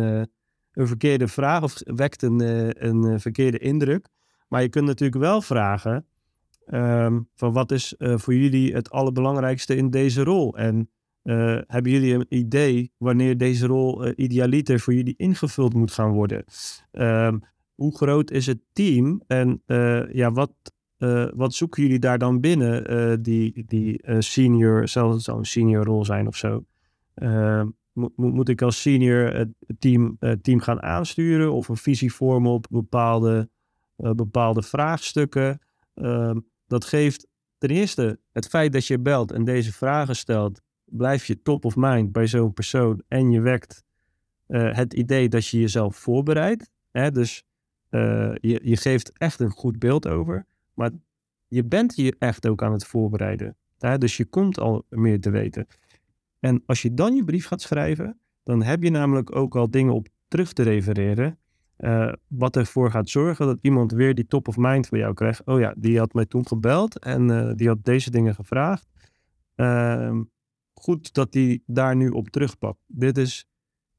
een 0.72 0.88
verkeerde 0.88 1.28
vraag 1.28 1.64
of 1.64 1.82
wekt 1.84 2.22
een, 2.22 2.40
een 2.88 3.20
verkeerde 3.20 3.58
indruk. 3.58 4.08
Maar 4.48 4.62
je 4.62 4.70
kunt 4.70 4.86
natuurlijk 4.86 5.22
wel 5.22 5.42
vragen 5.42 6.06
um, 6.68 7.30
van 7.36 7.54
wat 7.54 7.72
is 7.72 7.96
voor 7.98 8.36
jullie 8.36 8.74
het 8.74 8.90
allerbelangrijkste 8.90 9.76
in 9.76 9.90
deze 9.90 10.24
rol? 10.24 10.58
En 10.58 10.90
hebben 11.68 11.92
jullie 11.92 12.14
een 12.14 12.26
idee 12.30 12.92
wanneer 12.98 13.38
deze 13.38 13.66
rol 13.68 14.20
idealiter 14.20 14.80
voor 14.80 14.94
jullie 14.94 15.16
ingevuld 15.18 15.74
moet 15.74 15.92
gaan 15.92 16.12
worden? 16.12 16.44
Uh, 16.92 17.34
hoe 17.76 17.96
groot 17.98 18.32
is 18.32 18.46
het 18.46 18.60
team 18.74 19.22
en 19.28 19.62
ja, 20.12 20.32
wat, 20.32 20.52
wat 21.36 21.54
zoeken 21.54 21.84
jullie 21.84 22.00
daar 22.00 22.18
dan 22.18 22.40
binnen 22.40 23.22
die, 23.22 23.64
die 23.66 24.02
senior, 24.20 24.88
zelfs 24.88 25.24
zou 25.24 25.38
een 25.38 25.46
senior 25.46 25.86
rol 25.86 26.06
zijn 26.06 26.28
of 26.28 26.36
zo? 26.36 26.66
Ehm, 27.14 27.68
moet, 28.16 28.50
ik 28.50 28.62
als 28.62 28.82
senior 28.82 29.34
het 29.34 29.50
team, 29.80 30.18
team 30.42 30.60
gaan 30.60 30.82
aansturen 30.82 31.54
of 31.54 31.68
een 31.68 31.78
visie 31.78 32.14
vormen 32.14 32.52
op 32.52 32.66
bepaalde, 32.70 33.50
bepaalde 33.96 34.62
vraagstukken? 34.62 35.62
Dat 36.68 36.86
geeft 36.86 37.28
ten 37.58 37.70
eerste 37.70 38.20
het 38.32 38.48
feit 38.48 38.74
dat 38.74 38.88
je 38.88 39.00
belt 39.00 39.32
en 39.32 39.44
deze 39.44 39.74
vragen 39.74 40.16
stelt 40.16 40.62
blijf 40.86 41.26
je 41.26 41.42
top 41.42 41.66
of 41.66 41.76
mind 41.76 42.12
bij 42.12 42.28
zo'n 42.28 42.54
persoon 42.54 43.04
en 43.08 43.32
je 43.32 43.42
wekt 43.42 43.84
het 44.48 44.94
idee 44.94 45.30
dat 45.30 45.48
je 45.48 45.60
jezelf 45.60 45.96
voorbereidt. 45.96 46.70
Dus 46.92 47.44
je, 47.90 48.60
je 48.64 48.78
geeft 48.78 49.12
echt 49.18 49.40
een 49.40 49.52
goed 49.52 49.80
beeld 49.80 50.08
over, 50.08 50.46
maar 50.78 50.92
je 51.48 51.66
bent 51.66 51.96
je 51.96 52.16
echt 52.20 52.48
ook 52.48 52.64
aan 52.64 52.72
het 52.72 52.86
voorbereiden. 52.86 53.56
Hè? 53.78 53.98
Dus 53.98 54.18
je 54.18 54.26
komt 54.26 54.60
al 54.60 54.86
meer 54.90 55.22
te 55.22 55.30
weten. 55.30 55.68
En 56.40 56.64
als 56.66 56.82
je 56.82 56.94
dan 56.94 57.16
je 57.16 57.24
brief 57.24 57.46
gaat 57.46 57.62
schrijven, 57.62 58.20
dan 58.44 58.64
heb 58.64 58.84
je 58.84 58.90
namelijk 58.90 59.36
ook 59.36 59.56
al 59.56 59.72
dingen 59.72 59.94
op 59.94 60.08
terug 60.28 60.54
te 60.54 60.64
refereren. 60.64 61.40
Uh, 61.78 62.14
wat 62.28 62.56
ervoor 62.56 62.92
gaat 62.92 63.10
zorgen 63.10 63.46
dat 63.46 63.60
iemand 63.62 63.92
weer 63.92 64.16
die 64.16 64.28
top 64.28 64.48
of 64.48 64.58
mind 64.58 64.90
bij 64.90 65.00
jou 65.00 65.14
krijgt. 65.14 65.44
Oh 65.46 65.60
ja, 65.60 65.74
die 65.78 65.98
had 65.98 66.14
mij 66.14 66.26
toen 66.26 66.48
gebeld 66.48 67.00
en 67.00 67.54
die 67.56 67.68
had 67.68 67.84
deze 67.84 68.12
dingen 68.12 68.36
gevraagd. 68.36 68.88
Uh, 69.56 70.20
goed 70.74 71.14
dat 71.14 71.34
hij 71.34 71.62
daar 71.66 71.96
nu 71.96 72.10
op 72.10 72.30
terugpakt. 72.30 72.80
Dit 72.88 73.18
is 73.18 73.48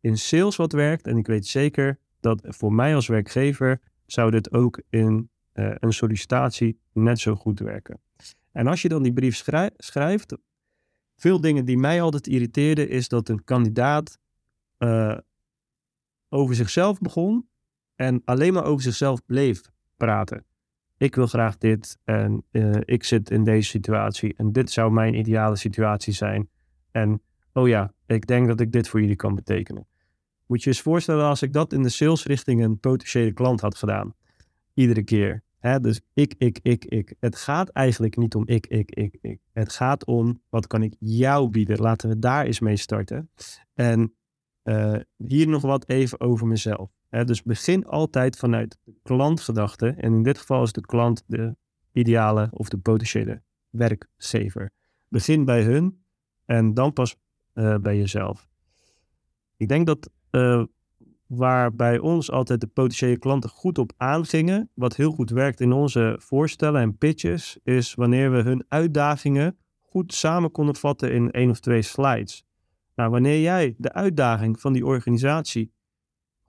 in 0.01 0.19
sales 0.19 0.57
wat 0.57 0.73
werkt 0.73 1.07
en 1.07 1.17
ik 1.17 1.27
weet 1.27 1.47
zeker 1.47 1.99
dat 2.21 2.43
voor 2.43 2.73
mij 2.73 2.95
als 2.95 3.07
werkgever 3.07 3.81
zou 4.07 4.31
dit 4.31 4.53
ook 4.53 4.83
in 4.89 5.31
uh, 5.59 5.75
een 5.79 5.93
sollicitatie 5.93 6.79
net 6.93 7.19
zo 7.19 7.35
goed 7.35 7.61
werken. 7.61 8.01
En 8.53 8.67
als 8.67 8.83
je 8.83 8.89
dan 8.89 9.03
die 9.03 9.13
brief 9.13 9.45
schrijft, 9.77 10.37
veel 11.17 11.41
dingen 11.41 11.65
die 11.65 11.79
mij 11.79 12.03
altijd 12.03 12.27
irriteerden 12.27 12.89
is 12.89 13.09
dat 13.09 13.29
een 13.29 13.45
kandidaat 13.45 14.19
uh, 14.79 15.19
over 16.29 16.55
zichzelf 16.55 16.99
begon 16.99 17.49
en 17.95 18.23
alleen 18.25 18.53
maar 18.53 18.65
over 18.65 18.83
zichzelf 18.83 19.25
bleef 19.27 19.61
praten. 19.97 20.45
Ik 20.97 21.15
wil 21.15 21.27
graag 21.27 21.59
dit 21.59 21.99
en 22.05 22.45
uh, 22.51 22.77
ik 22.85 23.05
zit 23.05 23.31
in 23.31 23.45
deze 23.45 23.69
situatie 23.69 24.35
en 24.37 24.53
dit 24.53 24.71
zou 24.71 24.93
mijn 24.93 25.15
ideale 25.15 25.57
situatie 25.57 26.13
zijn. 26.13 26.49
En 26.91 27.23
oh 27.53 27.69
ja, 27.69 27.93
ik 28.07 28.27
denk 28.27 28.47
dat 28.47 28.61
ik 28.61 28.73
dit 28.73 28.89
voor 28.89 29.01
jullie 29.01 29.17
kan 29.17 29.35
betekenen. 29.35 29.87
Moet 30.47 30.63
je 30.63 30.69
eens 30.69 30.81
voorstellen 30.81 31.25
als 31.25 31.43
ik 31.43 31.53
dat 31.53 31.73
in 31.73 31.83
de 31.83 31.89
salesrichting 31.89 32.63
een 32.63 32.81
potentiële 32.81 33.33
klant 33.33 33.61
had 33.61 33.77
gedaan. 33.77 34.15
Iedere 34.75 35.03
keer. 35.03 35.43
Dus 35.61 36.01
ik, 36.13 36.35
ik, 36.39 36.59
ik, 36.63 36.85
ik. 36.85 37.15
Het 37.21 37.37
gaat 37.37 37.69
eigenlijk 37.69 38.17
niet 38.17 38.35
om 38.35 38.47
ik, 38.47 38.67
ik, 38.67 38.91
ik, 38.91 39.19
ik. 39.21 39.41
Het 39.53 39.73
gaat 39.73 40.05
om 40.05 40.43
wat 40.49 40.67
kan 40.67 40.83
ik 40.83 40.95
jou 40.99 41.49
bieden. 41.49 41.79
Laten 41.79 42.09
we 42.09 42.19
daar 42.19 42.45
eens 42.45 42.61
mee 42.61 42.77
starten. 42.77 43.31
En 43.75 44.15
uh, 44.65 44.97
hier 45.17 45.49
nog 45.49 45.63
wat 45.63 45.89
even 45.89 46.21
over 46.21 46.47
mezelf. 46.47 46.91
Dus 47.11 47.43
begin 47.43 47.87
altijd 47.87 48.37
vanuit 48.37 48.79
de 48.85 48.95
klantgedachte. 49.03 49.89
En 49.89 50.15
in 50.15 50.23
dit 50.23 50.39
geval 50.39 50.63
is 50.63 50.73
de 50.73 50.81
klant 50.81 51.23
de 51.27 51.57
ideale 51.93 52.49
of 52.53 52.69
de 52.69 52.79
potentiële 52.79 53.43
werkgever. 53.71 54.71
Begin 55.09 55.45
bij 55.45 55.63
hun 55.63 56.05
en 56.45 56.75
dan 56.75 56.93
pas 56.93 57.17
uh, 57.55 57.77
bij 57.77 57.97
jezelf. 57.97 58.49
Ik 59.57 59.69
denk 59.69 59.87
dat 59.87 60.11
uh, 60.31 60.65
waar 61.29 61.75
bij 61.75 61.99
ons 61.99 62.31
altijd 62.31 62.61
de 62.61 62.67
potentiële 62.67 63.19
klanten 63.19 63.51
goed 63.51 63.79
op 63.79 63.93
aangingen, 63.97 64.71
wat 64.75 64.97
heel 64.97 65.13
goed 65.13 65.31
werkt 65.31 65.61
in 65.61 65.73
onze 65.73 66.17
voorstellen 66.21 66.81
en 66.81 66.99
pitches, 66.99 67.59
is 67.63 67.95
wanneer 67.95 68.31
we 68.31 68.43
hun 68.43 68.65
uitdagingen 68.69 69.57
goed 69.83 70.15
samen 70.15 70.51
konden 70.51 70.77
vatten 70.77 71.13
in 71.13 71.31
één 71.31 71.51
of 71.51 71.61
twee 71.61 71.83
slides. 71.83 72.45
Nou, 72.95 73.11
wanneer 73.11 73.41
jij 73.41 73.75
de 73.79 73.93
uitdaging 73.93 74.61
van 74.61 74.73
die 74.73 74.87
organisatie 74.87 75.73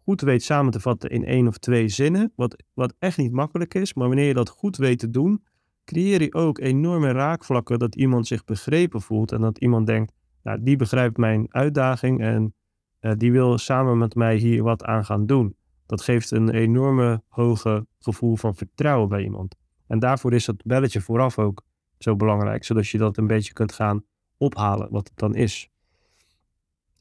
goed 0.03 0.21
weet 0.21 0.43
samen 0.43 0.71
te 0.71 0.79
vatten 0.79 1.09
in 1.09 1.25
één 1.25 1.47
of 1.47 1.57
twee 1.57 1.87
zinnen, 1.87 2.31
wat, 2.35 2.63
wat 2.73 2.93
echt 2.99 3.17
niet 3.17 3.31
makkelijk 3.31 3.73
is, 3.73 3.93
maar 3.93 4.07
wanneer 4.07 4.27
je 4.27 4.33
dat 4.33 4.49
goed 4.49 4.77
weet 4.77 4.99
te 4.99 5.09
doen, 5.09 5.43
creëer 5.85 6.21
je 6.21 6.33
ook 6.33 6.59
enorme 6.59 7.11
raakvlakken 7.11 7.79
dat 7.79 7.95
iemand 7.95 8.27
zich 8.27 8.43
begrepen 8.43 9.01
voelt 9.01 9.31
en 9.31 9.41
dat 9.41 9.57
iemand 9.57 9.87
denkt, 9.87 10.13
nou, 10.43 10.63
die 10.63 10.75
begrijpt 10.75 11.17
mijn 11.17 11.45
uitdaging 11.49 12.21
en 12.21 12.53
uh, 13.01 13.11
die 13.17 13.31
wil 13.31 13.57
samen 13.57 13.97
met 13.97 14.15
mij 14.15 14.35
hier 14.35 14.63
wat 14.63 14.83
aan 14.83 15.05
gaan 15.05 15.25
doen. 15.25 15.55
Dat 15.85 16.01
geeft 16.01 16.31
een 16.31 16.49
enorme 16.49 17.23
hoge 17.27 17.87
gevoel 17.99 18.35
van 18.35 18.55
vertrouwen 18.55 19.09
bij 19.09 19.23
iemand. 19.23 19.55
En 19.87 19.99
daarvoor 19.99 20.33
is 20.33 20.45
dat 20.45 20.63
belletje 20.63 21.01
vooraf 21.01 21.39
ook 21.39 21.63
zo 21.97 22.15
belangrijk, 22.15 22.63
zodat 22.63 22.87
je 22.87 22.97
dat 22.97 23.17
een 23.17 23.27
beetje 23.27 23.53
kunt 23.53 23.73
gaan 23.73 24.03
ophalen, 24.37 24.91
wat 24.91 25.07
het 25.07 25.17
dan 25.17 25.35
is. 25.35 25.69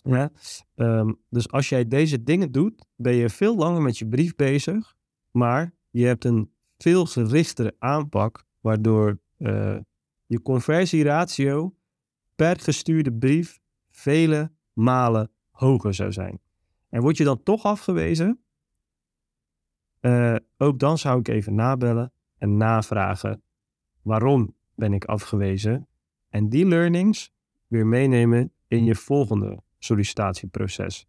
Ja? 0.02 0.30
Um, 0.74 1.18
dus 1.30 1.50
als 1.50 1.68
jij 1.68 1.88
deze 1.88 2.22
dingen 2.22 2.52
doet, 2.52 2.86
ben 2.96 3.14
je 3.14 3.28
veel 3.28 3.56
langer 3.56 3.82
met 3.82 3.98
je 3.98 4.06
brief 4.06 4.36
bezig, 4.36 4.96
maar 5.30 5.74
je 5.90 6.06
hebt 6.06 6.24
een 6.24 6.50
veel 6.78 7.06
gerichtere 7.06 7.74
aanpak 7.78 8.44
waardoor 8.60 9.18
uh, 9.38 9.76
je 10.26 10.42
conversieratio 10.42 11.74
per 12.34 12.60
gestuurde 12.60 13.12
brief 13.12 13.60
vele 13.90 14.52
malen 14.72 15.30
hoger 15.58 15.94
zou 15.94 16.12
zijn. 16.12 16.40
En 16.88 17.00
word 17.00 17.16
je 17.16 17.24
dan 17.24 17.42
toch 17.42 17.64
afgewezen? 17.64 18.40
Uh, 20.00 20.36
ook 20.56 20.78
dan 20.78 20.98
zou 20.98 21.18
ik 21.18 21.28
even 21.28 21.54
nabellen 21.54 22.12
en 22.36 22.56
navragen 22.56 23.42
waarom 24.02 24.54
ben 24.74 24.92
ik 24.92 25.04
afgewezen 25.04 25.88
en 26.28 26.48
die 26.48 26.66
learnings 26.66 27.32
weer 27.66 27.86
meenemen 27.86 28.52
in 28.68 28.84
je 28.84 28.94
volgende 28.94 29.62
sollicitatieproces. 29.78 31.06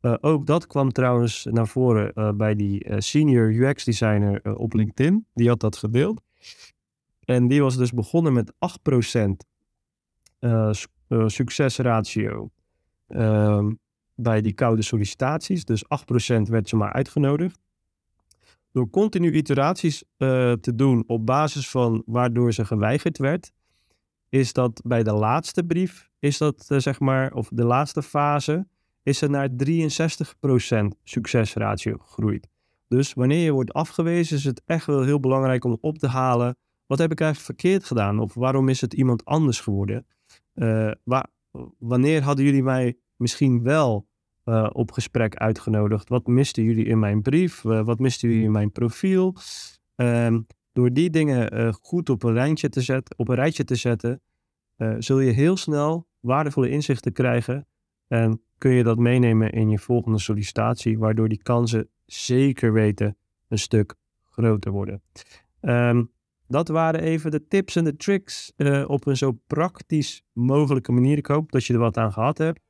Uh, 0.00 0.14
ook 0.20 0.46
dat 0.46 0.66
kwam 0.66 0.92
trouwens 0.92 1.44
naar 1.50 1.68
voren 1.68 2.12
uh, 2.14 2.32
bij 2.32 2.54
die 2.54 3.00
senior 3.02 3.54
UX 3.54 3.84
designer 3.84 4.56
op 4.56 4.72
LinkedIn. 4.72 5.26
Die 5.34 5.48
had 5.48 5.60
dat 5.60 5.76
gedeeld. 5.76 6.22
En 7.24 7.48
die 7.48 7.62
was 7.62 7.76
dus 7.76 7.92
begonnen 7.92 8.32
met 8.32 8.52
8% 8.52 8.56
succesratio 11.26 12.50
ehm, 13.08 13.72
bij 14.16 14.40
die 14.40 14.52
koude 14.52 14.82
sollicitaties. 14.82 15.64
Dus 15.64 15.84
8% 15.84 15.86
werd 16.42 16.68
ze 16.68 16.76
maar 16.76 16.92
uitgenodigd. 16.92 17.58
Door 18.72 18.90
continu 18.90 19.32
iteraties 19.32 20.02
uh, 20.02 20.52
te 20.52 20.74
doen 20.74 21.04
op 21.06 21.26
basis 21.26 21.68
van 21.70 22.02
waardoor 22.06 22.52
ze 22.52 22.64
geweigerd 22.64 23.18
werd, 23.18 23.52
is 24.28 24.52
dat 24.52 24.80
bij 24.84 25.02
de 25.02 25.12
laatste 25.12 25.64
brief, 25.64 26.10
is 26.18 26.38
dat 26.38 26.66
uh, 26.68 26.78
zeg 26.78 27.00
maar, 27.00 27.32
of 27.32 27.48
de 27.52 27.64
laatste 27.64 28.02
fase, 28.02 28.66
is 29.02 29.18
ze 29.18 29.28
naar 29.28 29.48
63% 29.48 29.54
succesratio 31.02 31.96
gegroeid. 31.98 32.48
Dus 32.88 33.14
wanneer 33.14 33.44
je 33.44 33.52
wordt 33.52 33.72
afgewezen, 33.72 34.36
is 34.36 34.44
het 34.44 34.62
echt 34.66 34.86
wel 34.86 35.02
heel 35.02 35.20
belangrijk 35.20 35.64
om 35.64 35.78
op 35.80 35.98
te 35.98 36.08
halen. 36.08 36.56
Wat 36.86 36.98
heb 36.98 37.12
ik 37.12 37.20
eigenlijk 37.20 37.58
verkeerd 37.58 37.84
gedaan? 37.84 38.18
Of 38.18 38.34
waarom 38.34 38.68
is 38.68 38.80
het 38.80 38.94
iemand 38.94 39.24
anders 39.24 39.60
geworden? 39.60 40.06
Uh, 40.54 40.90
wanneer 41.78 42.22
hadden 42.22 42.44
jullie 42.44 42.62
mij 42.62 42.96
misschien 43.16 43.62
wel 43.62 44.06
uh, 44.44 44.70
op 44.72 44.92
gesprek 44.92 45.36
uitgenodigd. 45.36 46.08
Wat 46.08 46.26
misten 46.26 46.62
jullie 46.62 46.84
in 46.84 46.98
mijn 46.98 47.22
brief? 47.22 47.64
Uh, 47.64 47.84
wat 47.84 47.98
misten 47.98 48.28
jullie 48.28 48.44
in 48.44 48.50
mijn 48.50 48.72
profiel? 48.72 49.36
Um, 49.96 50.46
door 50.72 50.92
die 50.92 51.10
dingen 51.10 51.58
uh, 51.58 51.72
goed 51.72 52.10
op 52.10 52.22
een, 52.22 52.32
rijtje 52.32 52.68
te 52.68 52.80
zetten, 52.80 53.18
op 53.18 53.28
een 53.28 53.34
rijtje 53.34 53.64
te 53.64 53.74
zetten, 53.74 54.20
zul 54.98 55.20
je 55.20 55.30
heel 55.30 55.56
snel 55.56 56.06
waardevolle 56.20 56.68
inzichten 56.68 57.12
krijgen. 57.12 57.66
En 58.08 58.42
kun 58.58 58.70
je 58.70 58.82
dat 58.82 58.98
meenemen 58.98 59.52
in 59.52 59.70
je 59.70 59.78
volgende 59.78 60.18
sollicitatie, 60.18 60.98
waardoor 60.98 61.28
die 61.28 61.42
kansen 61.42 61.88
zeker 62.04 62.72
weten 62.72 63.16
een 63.48 63.58
stuk 63.58 63.94
groter 64.30 64.72
worden. 64.72 65.02
Um, 65.60 66.12
dat 66.48 66.68
waren 66.68 67.00
even 67.00 67.30
de 67.30 67.46
tips 67.46 67.76
en 67.76 67.84
de 67.84 67.96
tricks 67.96 68.52
op 68.86 69.06
een 69.06 69.16
zo 69.16 69.32
praktisch 69.46 70.22
mogelijke 70.32 70.92
manier. 70.92 71.18
Ik 71.18 71.26
hoop 71.26 71.52
dat 71.52 71.64
je 71.64 71.72
er 71.72 71.78
wat 71.78 71.96
aan 71.96 72.12
gehad 72.12 72.38
hebt. 72.38 72.60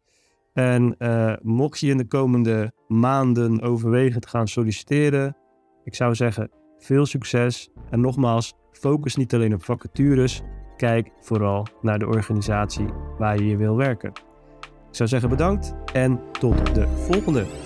En 0.56 0.94
uh, 0.98 1.32
mocht 1.42 1.78
je 1.78 1.90
in 1.90 1.96
de 1.96 2.06
komende 2.06 2.72
maanden 2.88 3.62
overwegen 3.62 4.20
te 4.20 4.28
gaan 4.28 4.48
solliciteren, 4.48 5.36
ik 5.84 5.94
zou 5.94 6.14
zeggen 6.14 6.50
veel 6.78 7.06
succes. 7.06 7.70
En 7.90 8.00
nogmaals, 8.00 8.54
focus 8.72 9.16
niet 9.16 9.34
alleen 9.34 9.54
op 9.54 9.64
vacatures, 9.64 10.42
kijk 10.76 11.10
vooral 11.20 11.66
naar 11.80 11.98
de 11.98 12.06
organisatie 12.06 12.86
waar 13.18 13.38
je 13.38 13.46
je 13.46 13.56
wil 13.56 13.76
werken. 13.76 14.10
Ik 14.88 14.94
zou 15.02 15.08
zeggen 15.08 15.28
bedankt 15.28 15.74
en 15.92 16.20
tot 16.32 16.74
de 16.74 16.88
volgende. 16.88 17.65